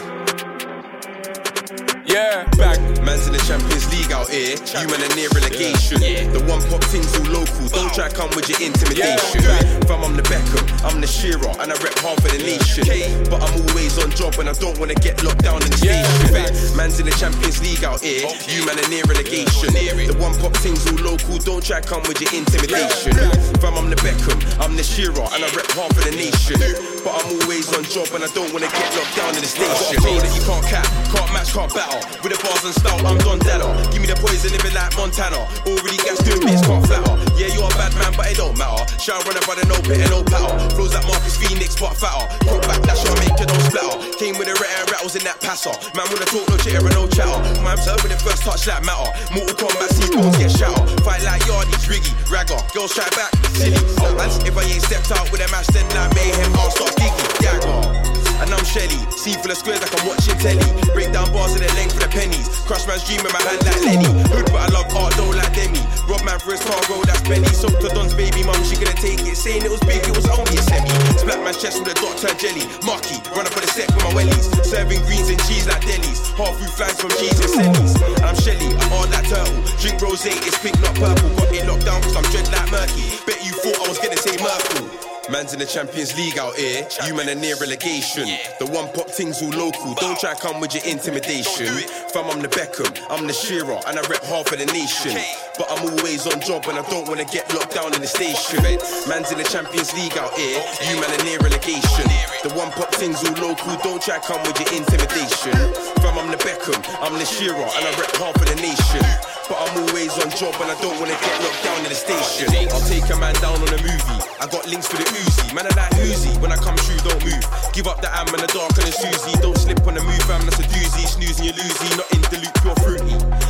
Yeah, 2.13 2.45
bag. 2.61 2.77
Man's 3.01 3.27
in 3.27 3.33
the 3.33 3.41
Champions 3.49 3.89
League 3.89 4.13
out 4.13 4.29
here. 4.29 4.61
You 4.61 4.85
man 4.93 5.01
are 5.01 5.15
near 5.17 5.33
relegation. 5.33 5.97
The 6.29 6.45
one 6.45 6.61
pop 6.69 6.85
things 6.93 7.09
all 7.17 7.25
local. 7.41 7.65
Don't 7.73 7.89
try 7.95 8.13
come 8.13 8.29
with 8.37 8.53
your 8.53 8.61
intimidation. 8.61 9.41
Fam, 9.89 10.05
I'm 10.05 10.13
the 10.17 10.23
Beckham, 10.29 10.61
I'm 10.85 11.01
the 11.01 11.07
Shearer, 11.09 11.41
and 11.65 11.73
I 11.73 11.77
rep 11.81 11.97
half 12.05 12.21
of 12.21 12.29
the 12.29 12.37
nation. 12.45 12.85
But 13.33 13.41
I'm 13.41 13.55
always 13.65 13.97
on 13.97 14.11
job 14.13 14.37
and 14.37 14.49
I 14.49 14.53
don't 14.61 14.77
wanna 14.79 14.95
get 15.01 15.25
locked 15.25 15.41
down 15.43 15.63
in 15.65 15.71
the 15.73 15.81
Yeah. 15.81 16.05
station. 16.29 16.77
Man's 16.77 17.01
in 17.01 17.07
the 17.09 17.17
Champions 17.17 17.63
League 17.65 17.83
out 17.85 18.05
here. 18.05 18.29
You 18.45 18.61
man 18.69 18.77
are 18.77 18.89
near 18.93 19.05
relegation. 19.09 19.73
The 19.73 20.17
one 20.21 20.37
pop 20.37 20.53
things 20.61 20.85
all 20.93 21.01
local. 21.01 21.39
Don't 21.41 21.65
try 21.65 21.81
come 21.81 22.03
with 22.05 22.21
your 22.21 22.33
intimidation. 22.37 23.17
Fam, 23.65 23.73
I'm 23.81 23.89
the 23.89 23.97
Beckham, 24.05 24.37
I'm 24.61 24.77
the 24.77 24.85
Shearer, 24.85 25.25
and 25.33 25.41
I 25.45 25.49
rep 25.57 25.71
half 25.73 25.91
of 25.97 26.05
the 26.05 26.13
nation. 26.13 26.61
But 27.03 27.19
I'm 27.19 27.35
always 27.35 27.67
on 27.75 27.83
job 27.83 28.07
and 28.15 28.23
I 28.23 28.31
don't 28.31 28.47
wanna 28.55 28.71
get 28.71 28.87
locked 28.95 29.19
down 29.19 29.35
in 29.35 29.43
the 29.43 29.51
station. 29.51 29.75
Got 29.75 29.91
a 29.91 30.01
flow 30.01 30.19
that 30.23 30.33
you 30.39 30.43
can't 30.47 30.67
cap, 30.71 30.87
can't 31.11 31.31
match, 31.35 31.51
can't 31.51 31.67
battle. 31.75 31.99
With 32.23 32.31
the 32.31 32.39
bars 32.39 32.63
and 32.63 32.75
style, 32.79 33.03
I'm 33.03 33.19
Don 33.27 33.43
Dada. 33.43 33.67
Give 33.91 33.99
me 33.99 34.07
the 34.07 34.15
poison, 34.23 34.55
living 34.55 34.71
like 34.71 34.95
Montana. 34.95 35.43
Already 35.67 35.99
gas 35.99 36.23
doing 36.23 36.47
bits, 36.47 36.63
can't 36.63 36.87
flatter. 36.87 37.19
Yeah, 37.35 37.51
you're 37.51 37.67
a 37.67 37.75
bad 37.75 37.91
man, 37.99 38.15
but 38.15 38.31
it 38.31 38.39
don't 38.39 38.55
matter. 38.55 38.87
Shall 39.03 39.19
run 39.27 39.35
up 39.35 39.43
by 39.51 39.59
the 39.59 39.67
no 39.67 39.83
pit 39.83 39.99
and 39.99 40.15
no 40.15 40.23
patter. 40.23 40.55
Flows 40.79 40.95
like 40.95 41.03
Marcus 41.11 41.35
Fenix, 41.35 41.75
but 41.75 41.99
fatter. 41.99 42.23
Cook 42.47 42.63
back, 42.71 42.79
that's 42.87 43.03
your 43.03 43.19
make 43.19 43.35
you 43.35 43.51
don't 43.51 43.67
splatter. 43.67 43.99
Came 44.23 44.39
with 44.39 44.47
the 44.47 44.55
rat 44.63 44.71
and 44.79 44.87
rattles 44.95 45.19
in 45.19 45.27
that 45.27 45.43
passer. 45.43 45.75
Man, 45.99 46.07
wanna 46.07 46.31
talk, 46.31 46.47
no 46.47 46.55
chitter 46.63 46.87
and 46.87 46.95
no 46.95 47.11
chatter. 47.11 47.35
Man, 47.67 47.83
serve 47.83 47.99
with 48.07 48.15
the 48.15 48.21
first 48.23 48.47
touch 48.47 48.71
like 48.71 48.87
matter. 48.87 49.11
Mortal 49.35 49.59
Kombat, 49.59 49.91
see 49.91 50.07
bones 50.15 50.39
get 50.39 50.55
shatter. 50.55 50.79
Fight 51.03 51.27
like 51.27 51.43
Yardies, 51.51 51.83
Riggy, 51.91 52.15
Ragger. 52.31 52.63
Girls 52.71 52.95
try 52.95 53.11
back, 53.19 53.35
silly. 53.59 53.75
And 54.23 54.31
if 54.47 54.55
I 54.55 54.63
ain't 54.71 54.87
stepped 54.87 55.11
out 55.11 55.27
with 55.35 55.43
a 55.43 55.51
match, 55.51 55.67
then 55.75 55.83
like 55.99 56.15
mayhem, 56.15 56.55
I'll 56.63 56.71
start 56.71 56.92
gigging. 56.95 57.31
Dagger. 57.41 58.03
And 58.43 58.51
I'm 58.51 58.67
Shelly, 58.67 58.99
see 59.15 59.39
full 59.39 59.55
of 59.55 59.57
squares 59.57 59.79
like 59.79 59.95
I'm 59.95 60.03
watching 60.03 60.35
telly. 60.43 60.67
Break 60.99 61.15
down 61.15 61.31
bars 61.31 61.55
in 61.55 61.63
the 61.63 61.71
length 61.79 61.95
for 61.95 62.03
the 62.03 62.11
pennies. 62.11 62.51
Crush 62.67 62.83
man's 62.91 63.07
dream 63.07 63.23
in 63.23 63.31
my 63.31 63.39
hand 63.39 63.63
like 63.63 63.79
Lenny. 63.87 64.11
Hood, 64.35 64.51
but 64.51 64.67
I 64.67 64.69
love 64.75 64.91
art, 64.99 65.15
don't 65.15 65.31
like 65.39 65.55
Demi. 65.55 65.79
Rob 66.11 66.27
man 66.27 66.43
for 66.43 66.51
his 66.51 66.63
car, 66.67 66.75
roll 66.91 67.07
that's 67.07 67.23
Benny. 67.23 67.47
Soaked 67.55 67.79
to 67.87 67.89
Don's 67.95 68.19
baby 68.19 68.43
mum, 68.43 68.59
she 68.67 68.75
gonna 68.75 68.99
take 68.99 69.23
it. 69.23 69.39
Saying 69.39 69.63
it 69.63 69.71
was 69.71 69.79
big, 69.87 70.03
it 70.03 70.11
was 70.11 70.27
only 70.27 70.59
a 70.59 70.63
semi. 70.67 70.91
Splat 71.23 71.39
man's 71.47 71.63
chest 71.63 71.79
with 71.79 71.95
a 71.95 71.97
dot 72.03 72.19
turn 72.19 72.35
jelly. 72.35 72.67
Marky, 72.83 73.23
run 73.31 73.47
up 73.47 73.55
for 73.55 73.63
the 73.63 73.71
set 73.71 73.87
with 73.95 74.03
my 74.11 74.11
wellies. 74.11 74.51
Serving 74.67 75.07
greens 75.07 75.31
and 75.31 75.39
cheese 75.47 75.71
like 75.71 75.87
delis. 75.87 76.35
Half 76.35 76.59
through 76.59 76.75
flies 76.75 76.99
from 76.99 77.15
cheese 77.23 77.39
and 77.39 77.63
semis. 77.63 77.95
And 77.95 78.27
I'm 78.27 78.35
Shelly, 78.35 78.75
I'm 78.75 78.91
all 78.91 79.07
that 79.07 79.23
turtle. 79.31 79.63
Drink 79.79 80.03
rose, 80.03 80.27
it's 80.27 80.59
pink, 80.59 80.75
not 80.83 80.99
purple. 80.99 81.31
Got 81.39 81.55
it 81.55 81.63
locked 81.63 81.87
down 81.87 82.03
cause 82.03 82.19
I'm 82.19 82.27
dread 82.35 82.51
like 82.51 82.75
murky. 82.75 83.23
Bet 83.23 83.39
you 83.47 83.55
thought 83.55 83.79
I 83.79 83.87
was 83.87 84.03
gonna 84.03 84.19
say 84.19 84.35
Merkel. 84.43 85.12
Man's 85.31 85.53
in 85.53 85.61
the 85.61 85.67
Champions 85.67 86.17
League 86.17 86.37
out 86.37 86.57
here. 86.57 86.83
You 87.07 87.15
man 87.15 87.29
are 87.29 87.39
near 87.39 87.55
relegation. 87.57 88.27
The 88.59 88.67
one 88.67 88.91
pop 88.91 89.07
things 89.09 89.41
all 89.41 89.55
local. 89.55 89.95
Don't 89.95 90.19
try 90.19 90.35
come 90.35 90.59
with 90.59 90.75
your 90.75 90.83
intimidation. 90.83 91.71
Fam, 92.11 92.27
I'm 92.27 92.43
the 92.43 92.49
Beckham, 92.49 92.91
I'm 93.09 93.27
the 93.27 93.33
Shearer, 93.33 93.79
and 93.87 93.99
I 93.99 94.03
rep 94.11 94.25
half 94.27 94.51
of 94.51 94.59
the 94.59 94.67
nation. 94.75 95.15
But 95.57 95.71
I'm 95.71 95.87
always 95.95 96.27
on 96.27 96.41
job 96.43 96.67
and 96.67 96.79
I 96.79 96.83
don't 96.91 97.07
wanna 97.07 97.25
get 97.25 97.47
locked 97.55 97.75
down 97.75 97.95
in 97.95 98.01
the 98.03 98.11
station. 98.11 98.67
Man's 99.07 99.31
in 99.31 99.39
the 99.39 99.47
Champions 99.47 99.95
League 99.95 100.19
out 100.19 100.35
here. 100.35 100.59
You 100.91 100.99
man 100.99 101.15
are 101.15 101.25
near 101.25 101.39
relegation. 101.39 102.07
The 102.43 102.51
one 102.59 102.73
pop 102.75 102.91
things 102.91 103.23
all 103.23 103.39
local. 103.39 103.79
Don't 103.87 104.03
try 104.03 104.19
come 104.19 104.43
with 104.43 104.59
your 104.59 104.75
intimidation. 104.75 105.55
Fam, 106.03 106.19
I'm 106.19 106.35
the 106.35 106.41
Beckham, 106.43 106.83
I'm 106.99 107.15
the 107.15 107.27
Shearer, 107.27 107.55
and 107.55 107.83
I 107.87 107.91
rep 107.95 108.11
half 108.19 108.35
of 108.35 108.47
the 108.51 108.59
nation. 108.59 109.07
But 109.49 109.59
I'm 109.69 109.87
always 109.87 110.11
on 110.19 110.31
job 110.35 110.55
and 110.63 110.71
I 110.71 110.77
don't 110.81 110.99
wanna 110.99 111.15
get 111.15 111.35
locked 111.45 111.63
down 111.63 111.79
in 111.85 111.91
the 111.91 111.99
station. 111.99 112.49
I'll 112.73 112.83
take 112.89 113.07
a 113.11 113.17
man 113.19 113.35
down 113.39 113.61
on 113.61 113.69
a 113.69 113.81
movie. 113.83 114.21
I 114.41 114.47
got 114.49 114.67
links 114.67 114.89
for 114.89 114.97
the 114.97 115.12
Uzi. 115.13 115.55
Man, 115.55 115.67
I 115.67 115.73
like 115.77 115.93
Uzi. 116.01 116.33
When 116.41 116.53
I 116.53 116.57
come 116.57 116.77
through, 116.77 117.01
don't 117.09 117.23
move. 117.25 117.45
Give 117.73 117.87
up 117.87 118.01
the 118.01 118.09
am 118.17 118.29
and 118.29 118.43
the 118.43 118.51
dark 118.53 118.73
and 118.79 118.87
the 118.89 118.93
Susie. 118.93 119.37
Don't 119.41 119.57
slip 119.57 119.87
on 119.87 119.95
the 119.95 120.03
move, 120.03 120.23
fam. 120.25 120.45
That's 120.45 120.59
a 120.59 120.65
doozy. 120.65 121.07
Snoozing, 121.07 121.45
you 121.47 121.53
losing. 121.53 121.97
Not 121.97 122.09
in 122.13 122.23
the 122.33 122.39
loop, 122.41 122.57
you're 122.65 122.77
fruity. 122.81 123.42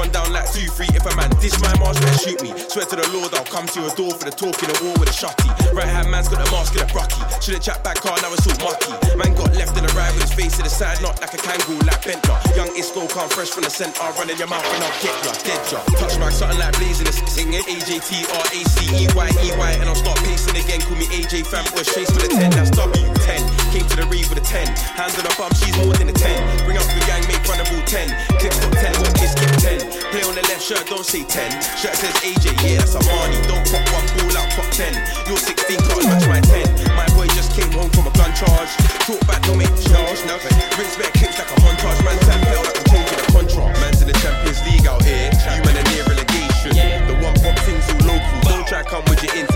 Gone 0.00 0.16
down 0.16 0.32
like 0.32 0.48
two, 0.48 0.64
three. 0.72 0.88
If 0.96 1.04
a 1.04 1.12
man 1.12 1.28
dish 1.44 1.52
my 1.60 1.76
mask, 1.76 2.00
better 2.00 2.24
shoot 2.24 2.40
me. 2.40 2.56
Swear 2.72 2.88
to 2.88 2.96
the 2.96 3.04
Lord, 3.12 3.36
I'll 3.36 3.44
come 3.44 3.68
to 3.68 3.84
your 3.84 3.92
door 4.00 4.16
for 4.16 4.24
the 4.24 4.32
talk 4.32 4.56
in 4.64 4.72
the 4.72 4.80
war 4.80 4.96
with 4.96 5.12
a 5.12 5.14
shotty. 5.20 5.44
Right 5.76 5.84
hand 5.84 6.08
man's 6.08 6.24
got 6.24 6.40
the 6.40 6.48
mask 6.48 6.72
and 6.72 6.88
a 6.88 6.90
brucky. 6.90 7.20
Should've 7.44 7.60
chat 7.60 7.84
back 7.84 8.00
car, 8.00 8.16
now 8.24 8.32
it's 8.32 8.48
all 8.48 8.56
mucky. 8.64 8.96
Man 9.12 9.36
got 9.36 9.52
left 9.60 9.76
in 9.76 9.84
the 9.84 9.92
ride 9.92 10.16
with 10.16 10.24
his 10.24 10.32
face 10.32 10.56
to 10.56 10.64
the 10.64 10.72
side, 10.72 11.04
not 11.04 11.20
like 11.20 11.36
a 11.36 11.36
kangaroo, 11.36 11.76
like 11.84 12.00
Bentler. 12.00 12.40
Young 12.56 12.72
Isco 12.72 13.04
come 13.12 13.28
fresh 13.28 13.52
from 13.52 13.68
the 13.68 13.70
centre, 13.70 14.00
running 14.16 14.40
your 14.40 14.48
mouth 14.48 14.64
and 14.72 14.80
I'll 14.80 14.96
get 15.04 15.12
ya, 15.20 15.36
dead 15.44 15.60
ya. 15.68 15.84
Touch 16.00 16.16
back, 16.16 16.32
something 16.32 16.56
like 16.56 16.72
blazing, 16.80 17.04
it's 17.04 17.20
singing 17.28 17.60
A-J-T-R-A-C-E-Y-E-Y, 17.60 19.70
and 19.84 19.84
I'll 19.84 20.00
start 20.00 20.16
pacing 20.24 20.56
again. 20.56 20.80
Call 20.80 20.96
me 20.96 21.12
AJ 21.12 21.44
fam, 21.44 21.68
boys 21.76 21.92
chase 21.92 22.08
with 22.16 22.24
a 22.24 22.32
10, 22.32 22.56
that's 22.56 22.72
W10. 22.72 23.44
Came 23.68 23.84
to 23.84 23.96
the 24.00 24.08
read 24.08 24.24
with 24.32 24.40
a 24.40 24.46
10. 24.48 24.64
Hands 24.96 25.12
on 25.12 25.28
the 25.28 25.34
bum, 25.36 25.52
she's 25.60 25.76
more 25.76 25.92
than 25.92 26.08
a 26.08 26.16
10. 26.16 26.64
Bring 26.64 26.80
up 26.80 26.88
the 26.88 27.04
gang, 27.04 27.20
make 27.28 27.44
fun 27.44 27.60
of 27.60 27.68
all 27.68 27.84
10. 27.84 28.08
Click 28.40 28.48
top 28.48 28.72
10, 28.80 28.96
watch 28.96 29.12
kiss 29.20 29.36
skip 29.36 29.52
10. 29.60 29.89
Play 29.90 30.22
on 30.22 30.34
the 30.34 30.44
left 30.46 30.62
shirt, 30.62 30.86
don't 30.86 31.04
say 31.04 31.24
10. 31.26 31.50
Shirt 31.74 31.94
says 31.98 32.14
AJ, 32.22 32.54
yeah, 32.62 32.78
that's 32.78 32.94
a 32.94 33.02
Marnie. 33.02 33.42
Don't 33.50 33.64
pop 33.66 33.82
one 33.90 34.06
ball 34.14 34.38
out, 34.38 34.50
top 34.54 34.70
10. 34.70 34.94
You're 35.26 35.38
16, 35.38 35.78
can't 35.78 36.06
match 36.06 36.26
my 36.30 36.40
10. 36.40 36.94
My 36.94 37.06
boy 37.18 37.26
just 37.34 37.50
came 37.58 37.70
home 37.74 37.90
from 37.90 38.06
a 38.06 38.14
gun 38.14 38.30
charge. 38.34 38.70
Talk 39.06 39.20
back, 39.26 39.42
don't 39.42 39.58
make 39.58 39.74
charge, 39.82 40.20
nothing. 40.30 40.54
Rinse 40.78 40.94
back, 40.94 41.12
kicks 41.14 41.38
like 41.38 41.50
a 41.50 41.58
montage. 41.62 41.98
Man, 42.06 42.18
time 42.22 42.42
hell 42.46 42.62
like 42.62 42.78
I'm 42.78 42.86
changing 42.86 43.18
the 43.18 43.26
contract. 43.34 43.74
Man's 43.82 44.00
in 44.02 44.08
the 44.08 44.18
Champions 44.22 44.62
League 44.66 44.86
out 44.86 45.02
here. 45.02 45.30
You 45.34 45.62
man 45.66 45.74
are 45.74 45.88
near 45.90 46.04
relegation. 46.06 46.70
The 47.10 47.14
one 47.18 47.34
pop 47.42 47.58
things 47.66 47.82
all 47.90 48.14
local. 48.14 48.38
Don't 48.46 48.66
try 48.66 48.82
come 48.86 49.02
with 49.10 49.22
your 49.26 49.34
intimidation. 49.34 49.49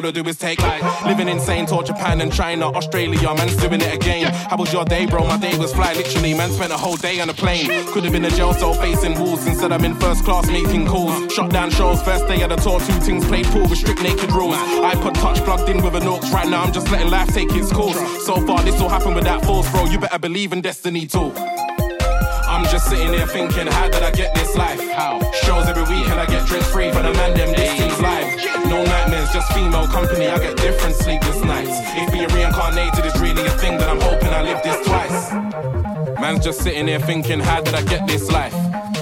All 0.00 0.08
I 0.08 0.12
do 0.12 0.26
is 0.26 0.38
take 0.38 0.60
life. 0.62 0.82
Living 1.04 1.28
insane, 1.28 1.66
tour 1.66 1.82
Japan 1.82 2.20
and 2.20 2.32
China, 2.32 2.66
Australia, 2.72 3.34
man's 3.34 3.56
doing 3.56 3.80
it 3.80 3.94
again. 3.94 4.32
How 4.32 4.56
was 4.56 4.72
your 4.72 4.84
day, 4.84 5.04
bro? 5.06 5.26
My 5.26 5.36
day 5.36 5.56
was 5.58 5.74
fly, 5.74 5.92
literally. 5.92 6.32
Man 6.32 6.50
spent 6.50 6.72
a 6.72 6.76
whole 6.76 6.96
day 6.96 7.20
on 7.20 7.28
a 7.28 7.34
plane. 7.34 7.66
Could 7.92 8.04
have 8.04 8.12
been 8.12 8.24
a 8.24 8.30
jail 8.30 8.54
cell 8.54 8.74
facing 8.74 9.18
walls. 9.18 9.46
Instead, 9.46 9.72
I'm 9.72 9.84
in 9.84 9.94
first 9.96 10.24
class 10.24 10.46
making 10.46 10.86
calls. 10.86 11.32
Shot 11.32 11.50
down 11.50 11.70
shows, 11.70 12.02
first 12.02 12.26
day 12.28 12.40
of 12.42 12.50
the 12.50 12.56
tour, 12.56 12.80
two 12.80 12.98
things 13.00 13.26
played 13.26 13.46
pool 13.46 13.62
with 13.62 13.78
strict 13.78 14.02
naked 14.02 14.32
rules. 14.32 14.56
iPod 14.56 15.14
touch 15.14 15.38
plugged 15.44 15.68
in 15.68 15.82
with 15.82 15.94
an 15.94 16.06
aux. 16.06 16.20
Right 16.32 16.48
now, 16.48 16.62
I'm 16.62 16.72
just 16.72 16.90
letting 16.90 17.10
life 17.10 17.28
take 17.34 17.52
its 17.52 17.70
course. 17.70 17.98
So 18.24 18.34
far, 18.46 18.62
this 18.62 18.80
all 18.80 18.88
happened 18.88 19.16
without 19.16 19.44
force, 19.44 19.70
bro. 19.70 19.84
You 19.84 19.98
better 19.98 20.18
believe 20.18 20.52
in 20.52 20.62
destiny 20.62 21.06
too. 21.06 21.32
I'm 21.36 22.64
just 22.68 22.88
sitting 22.88 23.12
here 23.12 23.26
thinking, 23.26 23.66
how 23.66 23.88
did 23.88 24.02
I 24.02 24.10
get 24.10 24.34
this 24.34 24.56
life? 24.56 24.80
How? 24.92 25.20
Shows 25.44 25.66
every 25.66 25.84
week 25.84 26.08
and 26.08 26.18
I 26.20 26.26
get 26.26 26.46
drinks 26.46 26.70
free 26.70 26.90
for 26.90 27.02
the 27.02 27.12
man, 27.12 27.36
them, 27.36 27.52
this 27.54 27.78
thing's 27.78 28.00
live. 28.00 28.39
No 28.70 28.84
nightmares, 28.84 29.32
just 29.32 29.52
female 29.52 29.88
company, 29.88 30.28
I 30.28 30.38
get 30.38 30.56
different 30.56 30.94
sleepless 30.94 31.42
nights. 31.42 31.76
If 31.96 32.12
being 32.12 32.28
reincarnated 32.28 33.04
is 33.04 33.20
really 33.20 33.44
a 33.44 33.50
thing, 33.58 33.76
then 33.78 33.88
I'm 33.88 34.00
hoping 34.00 34.28
I 34.28 34.42
live 34.42 34.62
this 34.62 34.86
twice. 34.86 35.32
Man's 36.20 36.44
just 36.44 36.60
sitting 36.60 36.86
here 36.86 37.00
thinking, 37.00 37.40
how 37.40 37.60
did 37.60 37.74
I 37.74 37.82
get 37.82 38.06
this 38.06 38.30
life? 38.30 38.54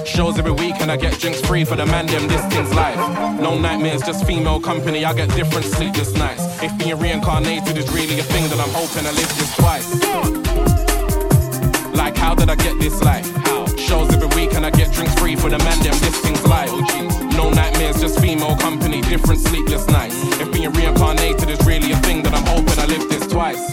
Shows 0.07 0.39
every 0.39 0.53
week 0.53 0.73
and 0.81 0.91
I 0.91 0.97
get 0.97 1.19
drinks 1.19 1.39
free 1.41 1.65
for 1.65 1.75
the 1.75 1.85
man, 1.85 2.07
them, 2.07 2.27
this 2.27 2.43
thing's 2.47 2.73
life. 2.73 2.97
No 3.39 3.59
nightmares, 3.59 4.01
just 4.01 4.25
female 4.25 4.59
company, 4.59 5.05
I 5.05 5.13
get 5.13 5.29
different 5.35 5.67
sleepless 5.67 6.13
nights. 6.15 6.41
If 6.63 6.75
being 6.79 6.97
reincarnated 6.97 7.77
is 7.77 7.87
really 7.93 8.17
a 8.17 8.23
thing, 8.23 8.49
then 8.49 8.59
I'm 8.59 8.71
hoping 8.71 9.05
I 9.05 9.11
live 9.11 9.29
this 9.37 9.55
twice. 9.55 9.87
Like, 11.95 12.17
how 12.17 12.33
did 12.33 12.49
I 12.49 12.55
get 12.55 12.79
this 12.79 13.03
life? 13.03 13.29
How? 13.45 13.67
Shows 13.75 14.11
every 14.15 14.29
week 14.29 14.55
and 14.55 14.65
I 14.65 14.71
get 14.71 14.91
drinks 14.91 15.13
free 15.19 15.35
for 15.35 15.51
the 15.51 15.59
man, 15.59 15.77
them, 15.83 15.93
this 15.99 16.19
thing's 16.21 16.43
life. 16.47 17.28
No 17.39 17.49
nightmares, 17.51 18.01
just 18.01 18.19
female 18.19 18.57
company, 18.57 18.99
different 18.99 19.39
sleepless 19.39 19.87
nights. 19.87 20.13
If 20.41 20.51
being 20.51 20.73
reincarnated 20.73 21.49
is 21.49 21.65
really 21.65 21.93
a 21.93 21.97
thing, 21.99 22.21
then 22.21 22.33
I'm 22.33 22.45
hoping 22.45 22.77
I 22.77 22.85
live 22.85 23.07
this 23.07 23.25
twice. 23.27 23.63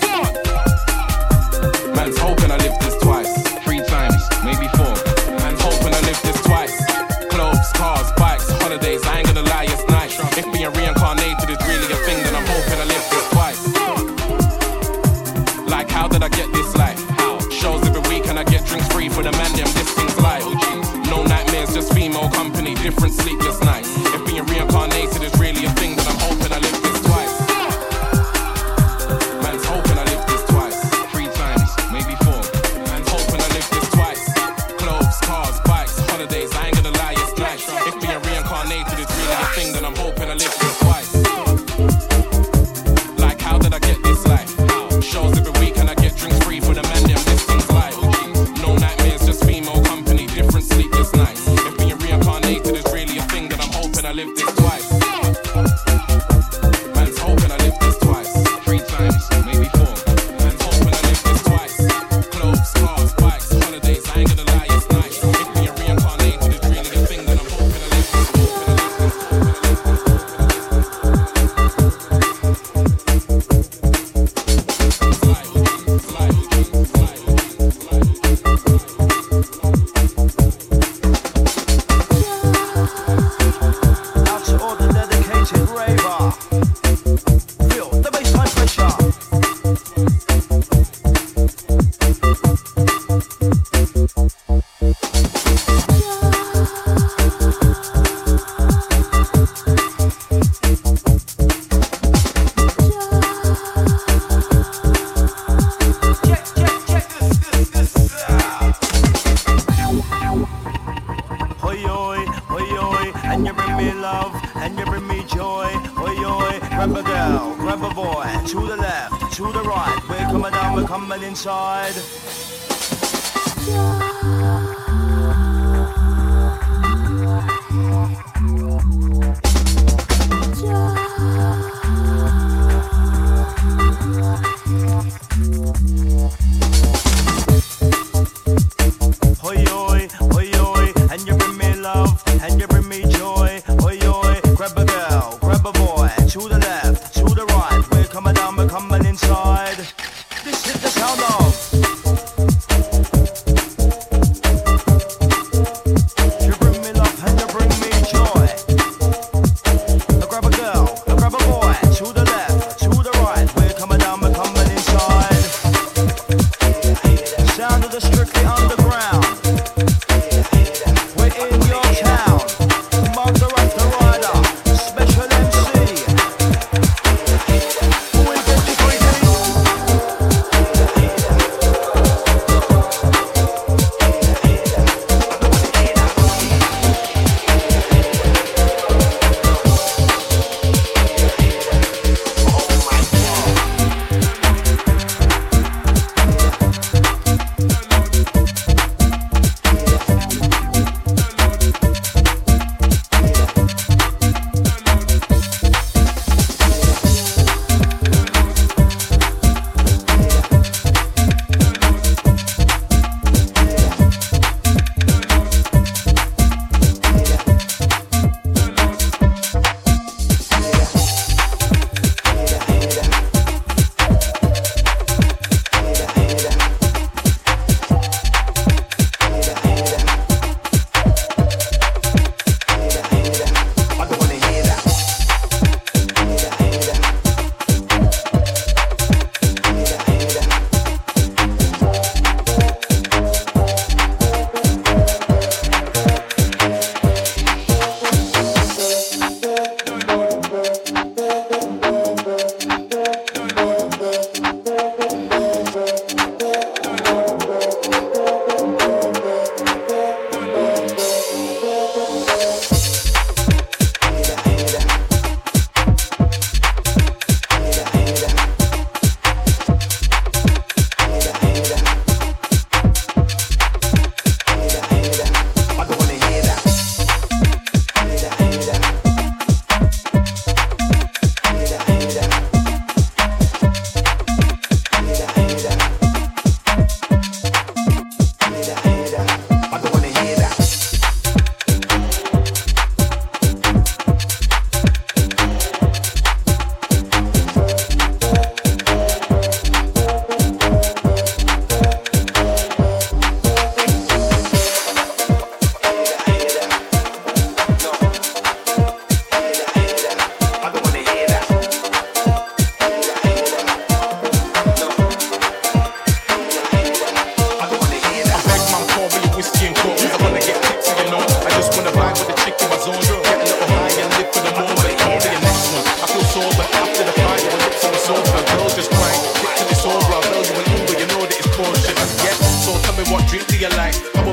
Man's 1.96 2.16
hoping 2.16 2.52
I 2.52 2.58
live 2.58 2.78
this 2.78 2.96
twice. 3.02 3.32
Three 3.64 3.82
times, 3.86 4.22
maybe 4.44 4.68
four. 4.78 4.94
Man's 5.42 5.60
hoping 5.60 5.92
I 5.92 6.00
live 6.06 6.22
this 6.22 6.40
twice. 6.42 6.76
Clothes, 7.26 7.72
cars, 7.74 8.08
different 22.86 23.12
sleepless 23.12 23.60
nights. 23.62 23.75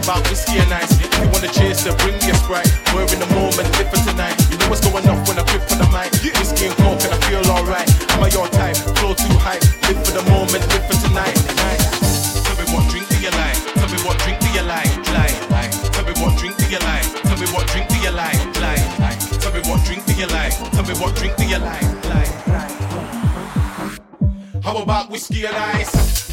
About 0.04 0.30
whiskey 0.30 0.60
and 0.60 0.74
ice? 0.74 0.92
If 1.00 1.08
you 1.18 1.28
wanna 1.32 1.48
chase, 1.48 1.84
then 1.84 1.96
bring 2.04 2.20
me 2.20 2.30
a 2.30 2.36
sprite. 2.36 2.68
We're 2.94 3.08
in 3.08 3.20
the 3.24 3.30
moment, 3.32 3.72
live 3.80 3.90
for 3.90 4.02
tonight. 4.04 4.36
You 4.52 4.58
know 4.60 4.68
what's 4.70 4.84
going 4.84 5.08
off 5.08 5.24
when 5.28 5.40
I 5.40 5.44
grip 5.48 5.64
on 5.72 5.80
the 5.80 5.88
mic. 5.96 6.12
Whiskey 6.40 6.68
and 6.68 6.76
coke, 6.78 7.02
and 7.08 7.14
I 7.16 7.20
feel 7.24 7.44
alright. 7.48 7.88
Am 8.12 8.24
I 8.24 8.28
your 8.28 8.48
type? 8.52 8.76
Flow 9.00 9.16
too 9.16 9.32
hype. 9.40 9.64
Live 9.88 10.00
for 10.04 10.12
the 10.12 10.24
moment, 10.28 10.62
live 10.76 10.86
for 10.92 10.98
tonight. 11.08 11.36
Tell 12.44 12.56
me 12.60 12.66
what 12.76 12.84
drink 12.92 13.08
do 13.08 13.18
you 13.24 13.32
like? 13.32 13.58
Tell 13.80 13.90
me 13.90 13.98
what 14.04 14.20
drink 14.20 14.40
do 14.44 14.50
you 14.52 14.64
like? 14.68 14.92
Like, 15.16 15.38
like. 15.50 15.72
Tell 15.96 16.04
me 16.04 16.14
what 16.20 16.38
drink 16.38 16.58
do 16.60 16.66
you 16.68 16.80
like? 16.84 17.08
Tell 17.24 17.40
me 17.40 17.48
what 17.56 17.66
drink 17.72 17.88
do 17.88 17.98
you 18.04 18.12
like? 18.12 18.40
Like, 18.60 18.84
like. 19.00 19.20
Tell 19.40 19.54
me 19.56 19.62
what 19.64 19.80
drink 19.88 20.06
do 20.06 20.14
you 20.14 20.28
like? 20.28 20.54
Tell 20.76 20.84
me 20.84 20.94
what 21.00 21.16
drink 21.16 21.36
do 21.40 21.46
you 21.48 21.60
like? 21.60 21.88
Like, 22.12 22.34
like. 22.52 22.76
How 24.64 24.78
about 24.78 25.10
whiskey 25.10 25.46
and 25.46 25.56
ice? 25.56 26.33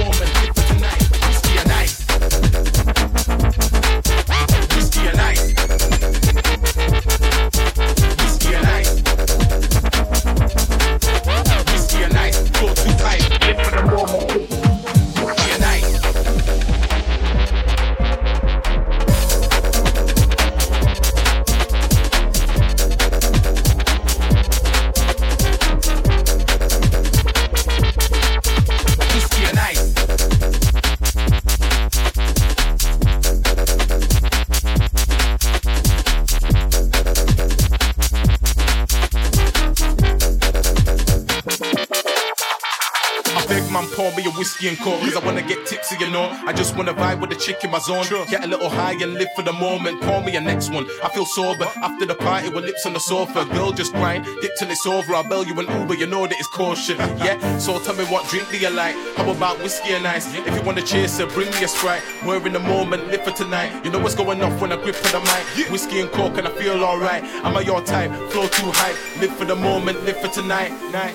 whiskey 44.41 44.69
and 44.69 44.79
coke, 44.79 44.99
cause 45.01 45.15
I 45.15 45.23
wanna 45.23 45.43
get 45.43 45.67
tipsy, 45.67 45.95
you 45.99 46.09
know. 46.09 46.25
I 46.47 46.51
just 46.51 46.75
wanna 46.75 46.95
vibe 46.95 47.19
with 47.21 47.29
the 47.29 47.35
chick 47.35 47.63
in 47.63 47.69
my 47.69 47.77
zone. 47.77 48.05
Get 48.27 48.43
a 48.43 48.47
little 48.47 48.69
high 48.69 48.93
and 48.93 49.13
live 49.13 49.27
for 49.35 49.43
the 49.43 49.53
moment. 49.53 50.01
Call 50.01 50.23
me 50.23 50.35
a 50.35 50.41
next 50.41 50.71
one. 50.71 50.87
I 51.03 51.09
feel 51.09 51.27
sober 51.27 51.67
after 51.83 52.07
the 52.07 52.15
party 52.15 52.49
with 52.49 52.65
lips 52.65 52.87
on 52.87 52.93
the 52.93 52.99
sofa. 52.99 53.45
Girl, 53.53 53.71
just 53.71 53.93
grind, 53.93 54.25
dip 54.41 54.55
till 54.57 54.71
it's 54.71 54.87
over. 54.87 55.13
I'll 55.13 55.29
bail 55.29 55.45
you 55.45 55.53
an 55.59 55.67
Uber, 55.79 55.93
you 55.93 56.07
know 56.07 56.25
that 56.25 56.39
it's 56.39 56.47
caution. 56.47 56.97
Yeah, 57.27 57.37
so 57.59 57.77
tell 57.77 57.93
me 57.93 58.03
what 58.05 58.27
drink 58.29 58.49
do 58.49 58.57
you 58.57 58.71
like? 58.71 58.95
How 59.15 59.29
about 59.29 59.59
whiskey 59.59 59.93
and 59.93 60.07
ice? 60.07 60.25
If 60.33 60.55
you 60.55 60.63
wanna 60.63 60.81
chase 60.81 61.21
bring 61.35 61.51
me 61.51 61.63
a 61.63 61.67
sprite. 61.67 62.01
We're 62.25 62.43
in 62.47 62.53
the 62.53 62.59
moment, 62.59 63.09
live 63.11 63.23
for 63.23 63.33
tonight. 63.43 63.69
You 63.85 63.91
know 63.91 63.99
what's 63.99 64.15
going 64.15 64.41
off 64.41 64.59
when 64.59 64.71
I 64.71 64.77
grip 64.81 64.95
for 64.95 65.11
the 65.15 65.19
mic. 65.19 65.69
Whiskey 65.71 65.99
and 65.99 66.11
coke, 66.11 66.39
and 66.39 66.47
I 66.47 66.51
feel 66.51 66.83
alright. 66.83 67.23
I'm 67.45 67.55
I 67.55 67.61
your 67.61 67.81
type? 67.81 68.09
Flow 68.31 68.47
too 68.47 68.71
high. 68.73 68.95
Live 69.21 69.37
for 69.37 69.45
the 69.45 69.55
moment, 69.55 70.03
live 70.03 70.19
for 70.19 70.29
tonight. 70.29 70.71
Night. 70.91 71.13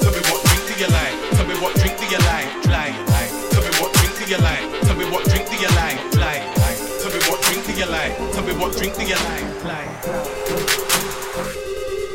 Tell 0.00 0.12
me 0.12 0.20
what 0.30 0.40
drink 0.46 0.62
do 0.66 0.80
you 0.82 0.88
like? 0.88 1.23
Tell 1.34 1.46
me 1.46 1.54
what 1.60 1.74
drink 1.76 1.98
do 1.98 2.04
you 2.06 2.18
like? 2.18 2.48
Like, 2.66 2.94
like. 3.10 3.30
Tell 3.50 3.62
me 3.62 3.70
what 3.80 3.92
drink 3.94 4.16
do 4.18 4.24
you 4.30 4.38
like? 4.38 4.80
Tell 4.82 4.96
me 4.96 5.04
what 5.10 5.24
drink 5.24 5.48
do 5.50 5.56
you 5.56 5.68
like? 5.68 5.98
Like, 6.16 6.42
like. 6.62 6.78
Tell 7.00 7.10
me 7.12 7.18
what 7.28 7.42
drink 7.42 7.66
do 7.66 7.72
you 7.72 7.86
like? 7.86 8.16
Tell 8.32 8.44
me 8.44 8.52
what 8.54 8.76
drink 8.76 8.94
do 8.96 9.02
you 9.04 9.14
like? 9.14 9.64
Like. 9.64 9.88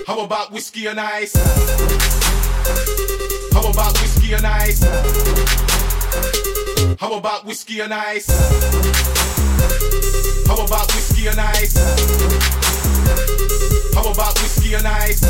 How 0.08 0.20
about 0.22 0.52
whiskey 0.52 0.88
and 0.88 1.00
ice? 1.00 1.36
How 3.54 3.70
about 3.70 3.94
whiskey 4.02 4.34
and 4.34 4.46
ice? 4.46 4.82
How 7.00 7.14
about 7.14 7.46
whiskey 7.46 7.80
and 7.82 7.94
ice? 7.94 8.28
How 10.48 10.66
about 10.66 10.92
whiskey 10.94 11.28
and 11.28 11.40
ice? 11.40 11.78
How 13.94 14.12
about 14.12 14.36
whiskey 14.42 14.74
and 14.74 14.88
ice? 14.88 15.22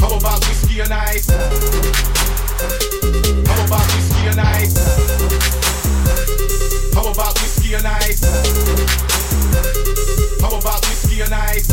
How 0.00 0.16
about 0.16 0.40
whiskey 0.48 0.80
and 0.80 0.92
ice? 0.92 1.26
How 3.46 3.64
about 3.66 3.86
whiskey 3.94 4.28
and 4.28 4.40
ice? 4.40 4.74
How 6.94 7.10
about 7.10 7.34
whiskey 7.40 7.74
and 7.74 7.86
ice? 7.86 8.20
How 10.40 10.56
about 10.56 10.80
whiskey 10.86 11.20
and 11.22 11.34
ice? 11.34 11.68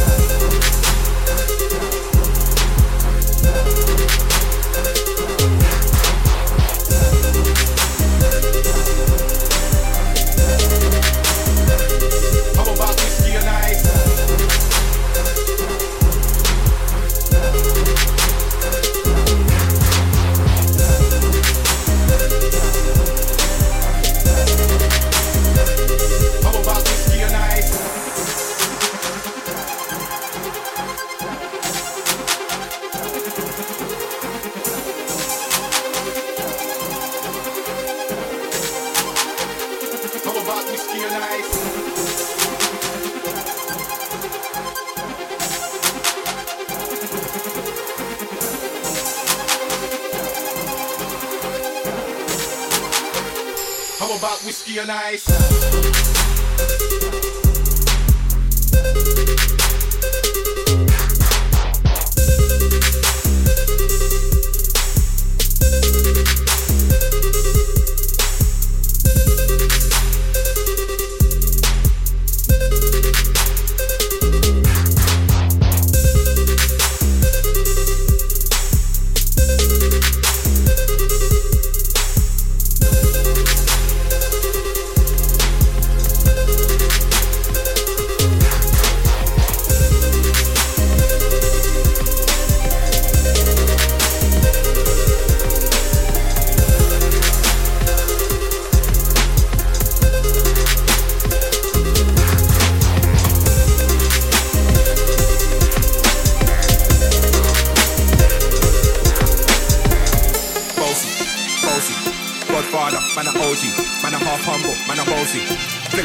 How 12.55 12.73
about 12.73 12.95
whiskey 12.95 13.35
and 13.35 13.49
ice? 13.49 14.04
tonight. 54.85 55.24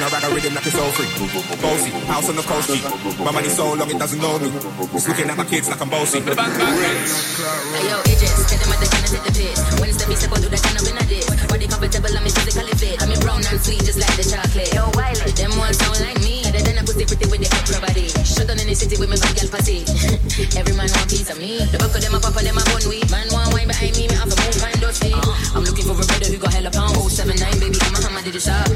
Fling 0.00 0.08
a 0.08 0.16
rag 0.16 0.24
a 0.24 0.34
rhythm 0.34 0.54
like 0.54 0.64
it's 0.64 0.78
all 0.80 0.90
free. 0.96 1.12
Bossy, 1.60 1.90
house 2.08 2.28
on 2.30 2.36
the 2.36 2.42
coast 2.42 2.72
G. 2.72 2.80
My 3.20 3.32
money 3.32 3.48
so 3.52 3.74
long 3.74 3.90
it 3.90 3.98
doesn't 3.98 4.16
know 4.16 4.38
me. 4.38 4.48
It's 4.96 5.06
looking 5.06 5.28
at 5.28 5.36
my 5.36 5.44
kids 5.44 5.68
like 5.68 5.80
I'm 5.80 5.90
bossy. 5.90 6.24
Hey 6.24 7.84
yo, 7.84 8.00
Idris, 8.08 8.32
tell 8.48 8.56
them 8.56 8.68
what 8.72 8.80
they 8.80 8.88
tryna 8.88 9.12
take 9.12 9.24
the 9.28 9.32
piss. 9.36 9.60
When 9.76 9.92
it's 9.92 10.00
the 10.00 10.08
beast, 10.08 10.24
I 10.24 10.40
do 10.40 10.48
that 10.48 10.62
kind 10.64 10.80
of 10.80 10.88
in 10.88 10.96
a. 10.96 11.04
Body 11.52 11.66
comfortable, 11.68 12.16
I'm 12.16 12.24
physically 12.24 12.72
fit. 12.80 12.96
I'm 12.96 13.12
in 13.12 13.20
brown 13.20 13.44
and 13.44 13.60
sweet, 13.60 13.84
just 13.84 14.00
like 14.00 14.16
the 14.16 14.24
chocolate. 14.24 14.72
Yo, 14.72 14.88
Wiley, 14.96 15.36
them 15.36 15.52
ones 15.60 15.76
sound 15.76 16.00
like 16.00 16.16
me. 16.24 16.48
Other 16.48 16.64
than 16.64 16.80
a 16.80 16.82
pussy 16.86 17.04
pretty 17.04 17.28
with 17.28 17.44
the 17.44 17.48
extra 17.52 17.76
body. 17.84 18.08
Shut 18.24 18.48
down 18.48 18.56
in 18.56 18.72
the 18.72 18.76
city 18.78 18.96
with 18.96 19.12
me 19.12 19.20
bad 19.20 19.36
girl 19.36 19.52
pussy. 19.52 19.84
Every 20.56 20.72
man 20.80 20.88
want 20.96 21.12
piece 21.12 21.28
of 21.28 21.36
me. 21.36 21.60
The 21.68 21.76
back 21.76 21.92
of 21.92 22.00
them 22.00 22.16
a 22.16 22.18
pop 22.24 22.32
of 22.32 22.40
them 22.40 22.56
a 22.56 22.62
bun 22.72 22.88
weed. 22.88 23.04
Man 23.12 23.28
want 23.36 23.52
wine 23.52 23.68
behind 23.68 23.92
me, 24.00 24.08
me 24.08 24.16
have 24.16 24.32
to 24.32 24.36
move 24.40 24.56
kind 24.64 24.80
dusty. 24.80 25.12
I'm 25.52 25.60
looking 25.60 25.84
for 25.84 25.92
a 25.92 26.06
brother 26.08 26.28
who 26.32 26.40
got 26.40 26.56
hella 26.56 26.72
pound. 26.72 26.96
079, 26.96 27.36
baby, 27.60 27.76
I'm 27.84 27.92
a 27.92 27.98
hammer, 28.00 28.24
did 28.24 28.32
the 28.32 28.40
shop 28.40 28.69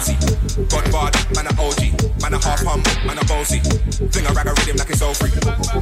nosy. 0.00 0.16
God 0.68 0.92
bard, 0.92 1.14
man 1.34 1.46
a 1.46 1.52
OG, 1.60 2.22
man 2.22 2.34
a 2.34 2.38
half 2.40 2.64
humble, 2.64 2.90
man 3.04 3.18
a 3.18 3.24
bossy. 3.26 3.60
Fling 4.10 4.26
a 4.26 4.32
rag 4.32 4.46
a 4.46 4.52
rhythm 4.56 4.76
like 4.76 4.90
it's 4.90 5.02
all 5.02 5.14
free. 5.14 5.30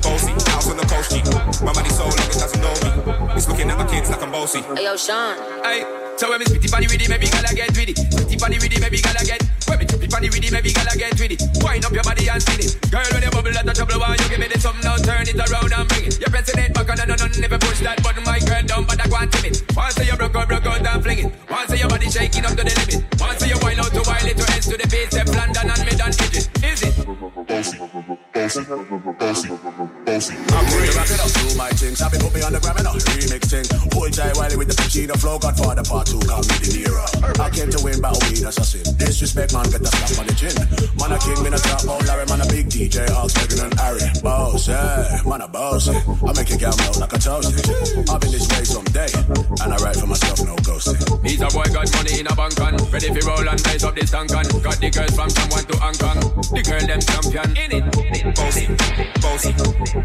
Bossy, 0.02 0.32
house 0.50 0.70
on 0.70 0.76
the 0.76 0.86
coast 0.90 1.10
G. 1.14 1.22
My 1.64 1.72
money 1.72 1.90
so 1.90 2.04
long 2.04 2.18
it 2.18 2.34
doesn't 2.34 2.60
know 2.60 2.74
me. 2.82 2.90
It's 3.36 3.48
looking 3.48 3.70
at 3.70 3.78
my 3.78 3.86
kids 3.86 4.10
like 4.10 4.22
I'm 4.22 4.32
bossy. 4.32 4.60
Hey 4.74 4.84
yo, 4.84 4.96
Sean. 4.96 5.36
Hey. 5.62 5.86
So 6.18 6.28
when 6.28 6.42
me 6.42 6.46
spit 6.50 6.62
the 6.62 6.68
body 6.68 6.90
with 6.90 6.98
it, 6.98 7.06
maybe 7.06 7.30
gala 7.30 7.54
get 7.54 7.70
with 7.78 7.94
it. 7.94 7.96
Spitty 8.10 8.34
body 8.42 8.58
with 8.58 8.74
it, 8.74 8.82
maybe 8.82 8.98
gala 8.98 9.22
get. 9.22 9.38
When 9.70 9.78
me 9.78 9.86
trippy 9.86 10.10
body 10.10 10.26
with 10.26 10.42
it, 10.42 10.50
maybe 10.50 10.74
gala 10.74 10.90
get 10.98 11.14
with 11.14 11.30
it. 11.30 11.38
Wind 11.62 11.86
up 11.86 11.94
your 11.94 12.02
body 12.02 12.26
and 12.26 12.42
spin 12.42 12.58
it. 12.58 12.74
Girl, 12.90 13.06
when 13.14 13.22
you 13.22 13.30
bubble 13.30 13.54
out 13.54 13.70
of 13.70 13.74
trouble, 13.78 14.02
why 14.02 14.18
you 14.18 14.26
give 14.26 14.42
me 14.42 14.50
this 14.50 14.66
something? 14.66 14.82
Now 14.82 14.98
turn 14.98 15.30
it 15.30 15.38
around 15.38 15.70
and 15.70 15.86
bring 15.86 16.10
it. 16.10 16.18
You're 16.18 16.34
pressing 16.34 16.58
it 16.58 16.74
back 16.74 16.90
on 16.90 16.98
and 16.98 17.14
on 17.14 17.22
and 17.22 17.38
never 17.38 17.58
push 17.62 17.78
that 17.86 18.02
button, 18.02 18.26
my 18.26 18.42
girl 18.42 18.66
down, 18.66 18.82
but 18.82 18.98
I 18.98 19.06
can't 19.06 19.30
tip 19.30 19.46
it. 19.46 19.62
Once 19.78 19.94
you 19.94 20.16
broke 20.18 20.34
out, 20.34 20.48
broke 20.50 20.66
out 20.66 20.82
and 20.82 21.02
fling 21.06 21.18
it. 21.22 21.30
Once 21.46 21.70
your 21.78 21.86
body 21.86 22.10
shaking 22.10 22.42
up 22.42 22.58
to 22.58 22.66
the 22.66 22.74
limit. 22.74 22.98
Once 23.22 23.46
you 23.46 23.58
wind 23.62 23.78
out 23.78 23.94
to 23.94 24.02
to 24.68 24.76
the 24.76 24.86
base, 24.88 25.08
step 25.10 25.28
London 25.28 25.70
and 25.70 25.84
mid 25.84 26.00
and 26.00 26.14
edges. 26.20 26.48
Is 26.62 26.82
it? 26.82 26.94
Bossy. 30.08 30.32
I'm 30.56 30.64
ready 30.72 30.88
to 30.88 30.96
wrap 30.96 31.10
it 31.12 31.20
up, 31.20 31.28
do 31.36 31.52
my 31.52 31.68
thing. 31.76 31.92
Sabi 31.92 32.16
put 32.16 32.32
me 32.32 32.40
on 32.40 32.56
the 32.56 32.60
gram 32.64 32.80
and 32.80 32.88
a 32.88 32.96
remix 32.96 33.44
thing. 33.52 33.68
Hold 33.92 34.08
tight 34.16 34.32
Wiley 34.40 34.56
with 34.56 34.72
the 34.72 34.76
Pacino 34.80 35.12
flow, 35.20 35.36
Godfather 35.36 35.84
part 35.84 36.08
two, 36.08 36.16
come 36.24 36.40
with 36.48 36.64
De 36.64 36.80
Niro. 36.80 37.04
I 37.36 37.52
came 37.52 37.68
to 37.68 37.80
win, 37.84 38.00
battle 38.00 38.16
me, 38.32 38.40
that's 38.40 38.56
a 38.56 38.64
sin. 38.64 38.88
Disrespect, 38.96 39.52
man, 39.52 39.68
get 39.68 39.84
the 39.84 39.92
slap 39.92 40.16
on 40.16 40.24
the 40.24 40.32
chin. 40.32 40.56
Man, 40.96 41.12
a 41.12 41.20
king, 41.20 41.36
man, 41.44 41.52
a 41.52 41.60
trap, 41.60 41.84
oh 41.84 42.00
Larry, 42.08 42.24
man, 42.24 42.40
a 42.40 42.48
big 42.48 42.72
DJ, 42.72 43.04
Alex, 43.12 43.36
Meghan 43.36 43.68
and 43.68 43.76
Harry. 43.76 44.00
Boss, 44.24 44.64
yeah, 44.64 45.20
man, 45.28 45.44
a 45.44 45.48
boss. 45.48 45.92
Eh. 45.92 46.00
I 46.00 46.32
make 46.32 46.48
it 46.48 46.56
get 46.56 46.72
melt 46.80 46.96
like 46.96 47.12
a 47.12 47.20
toast. 47.20 47.52
Eh. 47.52 48.08
I've 48.08 48.16
been 48.16 48.32
this 48.32 48.48
way 48.48 48.64
someday, 48.64 49.12
and 49.60 49.68
I 49.68 49.76
write 49.84 50.00
for 50.00 50.08
myself, 50.08 50.40
no 50.40 50.56
ghosting. 50.64 50.96
He's 51.20 51.44
a 51.44 51.52
boy 51.52 51.68
got 51.68 51.92
money 51.92 52.20
in 52.20 52.26
a 52.26 52.34
bank 52.34 52.56
on 52.60 52.76
Ready 52.88 53.12
for 53.12 53.28
roll 53.28 53.48
and 53.48 53.60
raise 53.66 53.84
up 53.84 53.94
this 53.94 54.10
tank 54.10 54.32
on 54.32 54.44
Got 54.62 54.80
the 54.80 54.88
girls 54.88 55.14
from 55.14 55.28
someone 55.28 55.64
to 55.68 55.76
Hong 55.76 55.94
Kong 56.00 56.18
The 56.56 56.62
girl 56.64 56.80
them 56.80 57.00
champion 57.04 57.50
in 57.52 57.70
it 57.76 58.34
Bossy, 58.34 58.66
bossy, 59.20 59.52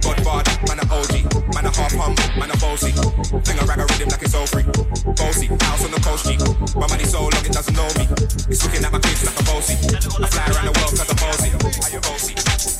Godfather, 0.01 0.53
man 0.65 0.79
a 0.81 0.85
OG, 0.89 1.13
man 1.53 1.65
a 1.65 1.71
half 1.75 1.93
humble, 1.93 2.25
man 2.39 2.49
a 2.49 2.57
bossy. 2.57 2.91
Fling 2.93 3.59
a 3.59 3.65
rag 3.69 3.79
a 3.79 3.85
rhythm 3.85 4.09
like 4.09 4.23
it's 4.23 4.33
all 4.33 4.47
free. 4.47 4.65
Bossy, 5.13 5.47
house 5.61 5.83
on 5.85 5.91
the 5.91 6.01
coast 6.01 6.25
G. 6.25 6.37
My 6.79 6.87
money 6.89 7.05
so 7.05 7.21
long 7.21 7.45
it 7.45 7.53
doesn't 7.53 7.75
know 7.77 7.85
me. 8.01 8.09
It's 8.49 8.63
looking 8.65 8.81
at 8.81 8.91
my 8.91 8.99
kids 8.99 9.21
like 9.21 9.37
a 9.37 9.43
bossy. 9.45 9.75
I 10.17 10.27
fly 10.33 10.45
around 10.49 10.67
the 10.71 10.75
world 10.79 10.93
cause 10.97 11.05
I'm 11.05 11.19
bossy. 11.21 11.49
Are 11.53 11.91
you 11.93 12.01
bossy? 12.01 12.33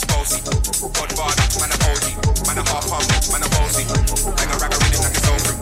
Bossy, 0.10 0.40
Godfather, 0.42 1.46
man 1.62 1.70
a 1.70 1.78
OG, 1.86 2.06
man 2.50 2.58
a 2.58 2.64
half 2.66 2.86
humble, 2.90 3.20
man 3.30 3.44
a 3.46 3.50
bossy. 3.54 3.84
Fling 3.86 4.50
a 4.50 4.58
rag 4.58 4.74
a 4.74 4.78
rhythm 4.82 5.02
like 5.06 5.14
it's 5.14 5.28
all 5.30 5.40
free. 5.44 5.60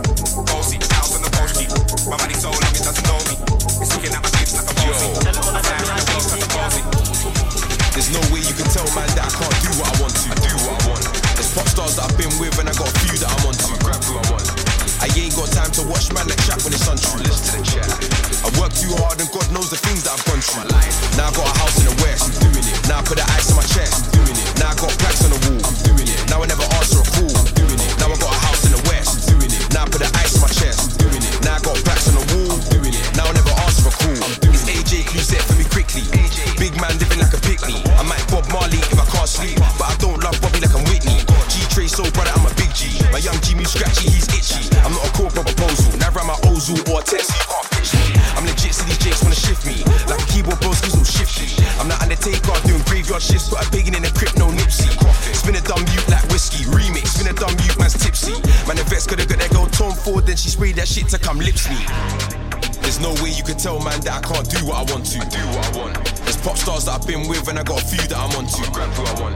Bossy, 0.48 0.78
house 0.96 1.12
on 1.16 1.22
the 1.26 1.32
coast 1.36 1.60
G. 1.60 1.68
My 2.08 2.16
money 2.16 2.36
so 2.40 2.48
long 2.48 2.72
it 2.72 2.84
doesn't 2.86 3.04
know 3.04 3.11
me. 3.11 3.11
Been 67.12 67.28
with 67.28 67.48
and 67.50 67.60
I 67.60 67.64
got 67.64 67.82
a 67.82 67.86
few 67.86 68.00
that 68.08 68.18
I'm 68.18 68.32
on 68.38 68.48
to. 68.48 68.72
Grab 68.72 68.90
who 68.96 69.04
I 69.04 69.22
want. 69.22 69.36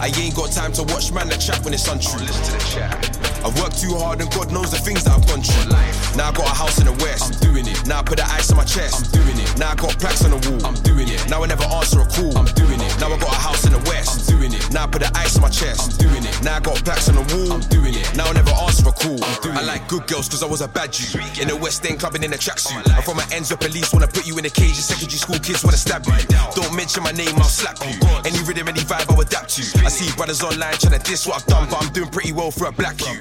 I 0.00 0.06
ain't 0.18 0.34
got 0.34 0.50
time 0.50 0.72
to 0.72 0.82
watch 0.82 1.12
man 1.12 1.28
that 1.28 1.38
chat 1.38 1.62
when 1.64 1.72
it's 1.72 1.86
untrue. 1.86 2.18
Listen 2.18 2.42
to 2.42 2.52
the 2.52 2.64
chat. 2.74 2.98
I've 3.46 3.54
worked 3.60 3.78
too 3.78 3.94
hard 3.94 4.20
and 4.20 4.30
God 4.32 4.50
knows 4.50 4.72
the 4.72 4.78
things 4.78 5.04
that 5.04 5.14
I've 5.14 5.26
gone 5.28 5.42
through. 5.42 5.70
Now 6.16 6.28
I 6.28 6.32
got 6.32 6.46
a 6.46 6.54
house 6.54 6.78
in 6.78 6.86
the 6.86 6.92
west. 7.04 7.34
I'm 7.34 7.40
doing 7.40 7.66
it. 7.66 7.86
Now 7.86 8.00
I 8.00 8.02
put 8.02 8.18
the 8.18 8.26
ice 8.26 8.50
on 8.50 8.56
my 8.56 8.64
chest. 8.64 9.06
I'm 9.06 9.22
doing 9.22 9.38
it. 9.38 9.58
Now 9.58 9.72
I 9.72 9.74
got 9.74 9.98
plaques 9.98 10.24
on 10.24 10.30
the 10.32 10.40
wall. 10.48 10.60
I'm 10.66 10.74
doing 10.84 11.08
it. 11.08 11.28
Now 11.28 11.42
I 11.42 11.46
never 11.46 11.64
answer 11.64 12.00
a 12.00 12.06
call. 12.06 12.36
I'm 12.36 12.46
doing 12.52 12.80
it. 12.80 12.92
Now 13.00 13.08
I 13.12 13.18
got 13.18 13.32
a 13.32 13.40
house 13.40 13.64
in 13.64 13.72
the 13.72 13.82
west. 13.88 14.30
I'm 14.30 14.36
doing 14.36 14.52
it. 14.52 14.62
Now 14.72 14.84
I 14.84 14.86
put 14.88 15.00
the 15.02 15.10
ice 15.16 15.36
on 15.36 15.42
my 15.42 15.48
chest. 15.48 16.00
I'm 16.00 16.08
doing 16.08 16.24
it. 16.24 16.34
Now 16.42 16.56
I 16.56 16.60
got 16.60 16.76
plaques 16.84 17.08
on 17.08 17.16
the 17.16 17.24
wall. 17.32 17.56
I'm 17.56 17.64
doing 17.72 17.94
it. 17.94 18.04
Now 18.14 18.28
I 18.28 18.32
never 18.32 18.52
answer 18.52 18.88
a 18.88 18.92
call. 18.92 19.16
I'm 19.24 19.40
doing 19.40 19.56
I 19.56 19.62
like 19.64 19.88
good 19.88 20.06
girls 20.06 20.28
cause 20.28 20.42
I 20.42 20.46
was 20.46 20.60
a 20.60 20.68
bad 20.68 20.92
Jew. 20.92 21.18
In 21.40 21.48
the 21.48 21.56
West 21.56 21.84
End 21.86 22.00
clubbing 22.00 22.22
in 22.22 22.32
a 22.32 22.36
tracksuit. 22.36 22.84
I'm 22.92 23.02
from 23.02 23.16
my 23.16 23.26
ends 23.32 23.50
where 23.50 23.58
police 23.58 23.92
wanna 23.92 24.08
put 24.08 24.26
you 24.26 24.36
in 24.36 24.44
a 24.44 24.50
cage 24.52 24.76
and 24.76 24.84
secondary 24.84 25.18
school 25.18 25.38
kids 25.40 25.64
wanna 25.64 25.80
stab 25.80 26.04
you. 26.06 26.12
Don't 26.54 26.74
mention 26.76 27.02
my 27.02 27.12
name, 27.12 27.32
I'll 27.40 27.48
slap 27.48 27.80
you. 27.80 27.96
Any 28.28 28.40
rhythm, 28.44 28.68
any 28.68 28.84
vibe, 28.84 29.08
I'll 29.08 29.20
adapt 29.20 29.56
to. 29.56 29.64
I 29.84 29.88
see 29.88 30.12
brothers 30.16 30.42
online 30.42 30.76
trying 30.76 30.98
to 30.98 31.02
diss 31.02 31.26
what 31.26 31.40
I've 31.40 31.46
done, 31.46 31.68
but 31.70 31.82
I'm 31.82 31.92
doing 31.92 32.10
pretty 32.10 32.32
well 32.32 32.50
for 32.50 32.66
a 32.68 32.72
black 32.72 33.00
you. 33.00 33.16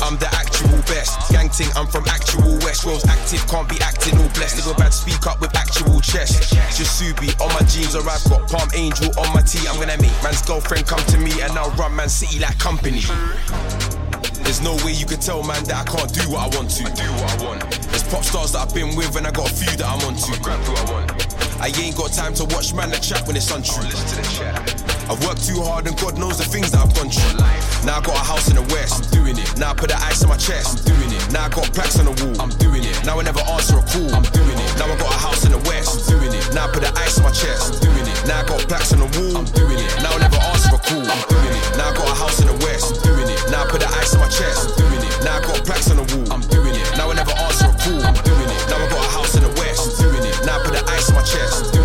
I'm 0.00 0.16
the 0.18 0.28
actual 0.56 0.78
best. 0.88 1.30
Gang 1.30 1.48
ting, 1.48 1.68
I'm 1.76 1.86
from 1.86 2.04
actual 2.08 2.56
West. 2.64 2.84
Rose 2.84 3.04
active, 3.06 3.46
can't 3.48 3.68
be 3.68 3.76
acting 3.80 4.16
all 4.18 4.28
blessed. 4.30 4.56
Little 4.56 4.74
bad 4.74 4.92
speak 4.92 5.26
up 5.26 5.40
with 5.40 5.54
actual 5.56 6.00
chest. 6.00 6.52
Just 6.76 7.00
Ksubi 7.00 7.28
on 7.40 7.52
my 7.52 7.62
jeans, 7.68 7.94
or 7.94 8.08
I've 8.08 8.24
got 8.24 8.48
Palm 8.48 8.68
Angel 8.74 9.10
on 9.18 9.32
my 9.34 9.42
tee. 9.42 9.66
I'm 9.68 9.78
gonna 9.78 10.00
make 10.00 10.14
man's 10.22 10.42
girlfriend 10.42 10.86
come 10.86 11.04
to 11.12 11.18
me 11.18 11.32
and 11.42 11.52
I'll 11.52 11.70
run 11.76 11.94
Man 11.94 12.08
City 12.08 12.38
like 12.38 12.58
company. 12.58 13.02
There's 14.44 14.62
no 14.62 14.76
way 14.84 14.92
you 14.92 15.06
can 15.06 15.20
tell 15.20 15.42
man 15.42 15.62
that 15.64 15.76
I 15.76 15.84
can't 15.84 16.12
do 16.12 16.22
what 16.30 16.40
I 16.46 16.56
want 16.56 16.70
to. 16.78 16.84
I 16.86 16.94
do 16.94 17.08
what 17.20 17.28
I 17.28 17.44
want. 17.44 17.60
There's 17.90 18.06
pop 18.08 18.24
stars 18.24 18.52
that 18.52 18.68
I've 18.68 18.74
been 18.74 18.94
with 18.96 19.16
and 19.16 19.26
I 19.26 19.30
got 19.32 19.50
a 19.50 19.54
few 19.54 19.76
that 19.76 19.86
I'm 19.86 20.00
on 20.06 20.14
to. 20.16 20.40
Grab 20.40 20.60
who 20.60 20.72
I 20.72 20.84
want. 20.92 21.36
I 21.60 21.68
ain't 21.82 21.96
got 21.96 22.12
time 22.12 22.32
to 22.34 22.44
watch 22.54 22.72
man 22.72 22.90
the 22.90 22.96
chat 22.96 23.26
when 23.26 23.36
it's 23.36 23.50
untrue. 23.50 23.82
Listen 23.84 24.06
to 24.08 24.16
the 24.22 24.28
chat. 24.28 24.56
I've 25.10 25.22
worked 25.26 25.44
too 25.44 25.60
hard 25.62 25.86
and 25.86 25.96
God 25.98 26.18
knows 26.18 26.38
the 26.38 26.44
things 26.44 26.70
that 26.72 26.80
I've 26.80 26.94
gone 26.94 27.10
through. 27.10 27.65
Now 27.86 27.98
I 27.98 28.00
got 28.02 28.18
a 28.18 28.26
house 28.26 28.50
in 28.50 28.56
the 28.58 28.66
west. 28.74 28.98
I'm 28.98 29.10
doing 29.14 29.38
it. 29.38 29.46
Now 29.56 29.70
I 29.70 29.74
put 29.78 29.94
the 29.94 29.98
ice 30.02 30.18
on 30.26 30.28
my 30.28 30.36
chest. 30.36 30.82
I'm 30.82 30.98
doing 30.98 31.14
it. 31.14 31.22
Now 31.30 31.46
I 31.46 31.48
got 31.54 31.70
plaques 31.70 31.94
on 32.02 32.10
the 32.10 32.14
wall. 32.18 32.34
I'm 32.42 32.50
doing 32.58 32.82
it. 32.82 32.98
Now 33.06 33.20
I 33.20 33.22
never 33.22 33.38
answer 33.46 33.78
a 33.78 33.84
call. 33.86 34.10
I'm 34.10 34.26
doing 34.34 34.58
it. 34.58 34.70
Now 34.74 34.90
I 34.90 34.98
got 34.98 35.14
a 35.14 35.18
house 35.22 35.46
in 35.46 35.54
the 35.54 35.62
west. 35.70 36.10
I'm 36.10 36.18
doing 36.18 36.34
it. 36.34 36.50
Now 36.50 36.66
I 36.66 36.74
put 36.74 36.82
the 36.82 36.90
ice 36.98 37.14
on 37.22 37.30
my 37.30 37.30
chest. 37.30 37.78
I'm 37.78 37.86
doing 37.86 38.10
it. 38.10 38.18
Now 38.26 38.42
I 38.42 38.50
got 38.50 38.58
plaques 38.66 38.90
on 38.90 39.06
the 39.06 39.10
wall. 39.14 39.38
I'm 39.38 39.46
doing 39.54 39.78
it. 39.78 39.86
Now 40.02 40.10
I 40.10 40.18
never 40.18 40.34
answer 40.50 40.74
a 40.74 40.80
call. 40.82 41.06
I'm 41.06 41.22
doing 41.30 41.54
it. 41.54 41.62
Now 41.78 41.86
I 41.86 41.94
got 41.94 42.10
a 42.10 42.16
house 42.18 42.38
in 42.42 42.50
the 42.50 42.58
west. 42.66 42.90
I'm 42.90 43.02
doing 43.06 43.30
it. 43.30 43.38
Now 43.54 43.62
I 43.62 43.70
put 43.70 43.78
the 43.78 43.90
ice 43.94 44.10
on 44.18 44.20
my 44.26 44.30
chest. 44.34 44.58
I'm 44.66 44.74
doing 44.82 45.02
it. 45.06 45.14
Now 45.22 45.38
I 45.38 45.40
got 45.46 45.62
plaques 45.62 45.86
on 45.86 46.02
the 46.02 46.06
wall. 46.10 46.26
I'm 46.34 46.42
doing 46.50 46.74
it. 46.74 46.86
Now 46.98 47.06
I 47.06 47.14
never 47.14 47.34
answer 47.38 47.70
a 47.70 47.74
call. 47.86 48.02
I'm 48.02 48.18
doing 48.26 48.50
it. 48.50 48.62
Now 48.66 48.82
I 48.82 48.86
got 48.90 48.98
a 48.98 49.10
house 49.14 49.38
in 49.38 49.46
the 49.46 49.52
west. 49.62 50.02
I'm 50.02 50.10
doing 50.10 50.26
it. 50.26 50.34
Now 50.42 50.58
I 50.58 50.66
put 50.66 50.74
the 50.74 50.82
ice 50.90 51.06
on 51.06 51.14
my 51.14 51.22
chest. 51.22 51.75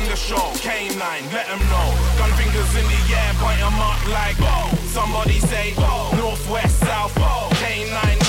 run 0.00 0.08
the 0.08 0.16
show. 0.16 0.52
Kanine, 0.62 1.32
let 1.32 1.46
them 1.46 1.58
know. 1.68 1.88
Gun 2.18 2.30
fingers 2.32 2.74
in 2.76 2.86
the 2.86 3.14
air, 3.14 3.32
point 3.34 3.58
them 3.58 3.74
up 3.74 4.06
like. 4.08 4.36
Somebody 4.86 5.38
say. 5.40 5.74
Northwest, 6.16 6.78
South, 6.80 7.14
K9. 7.14 8.19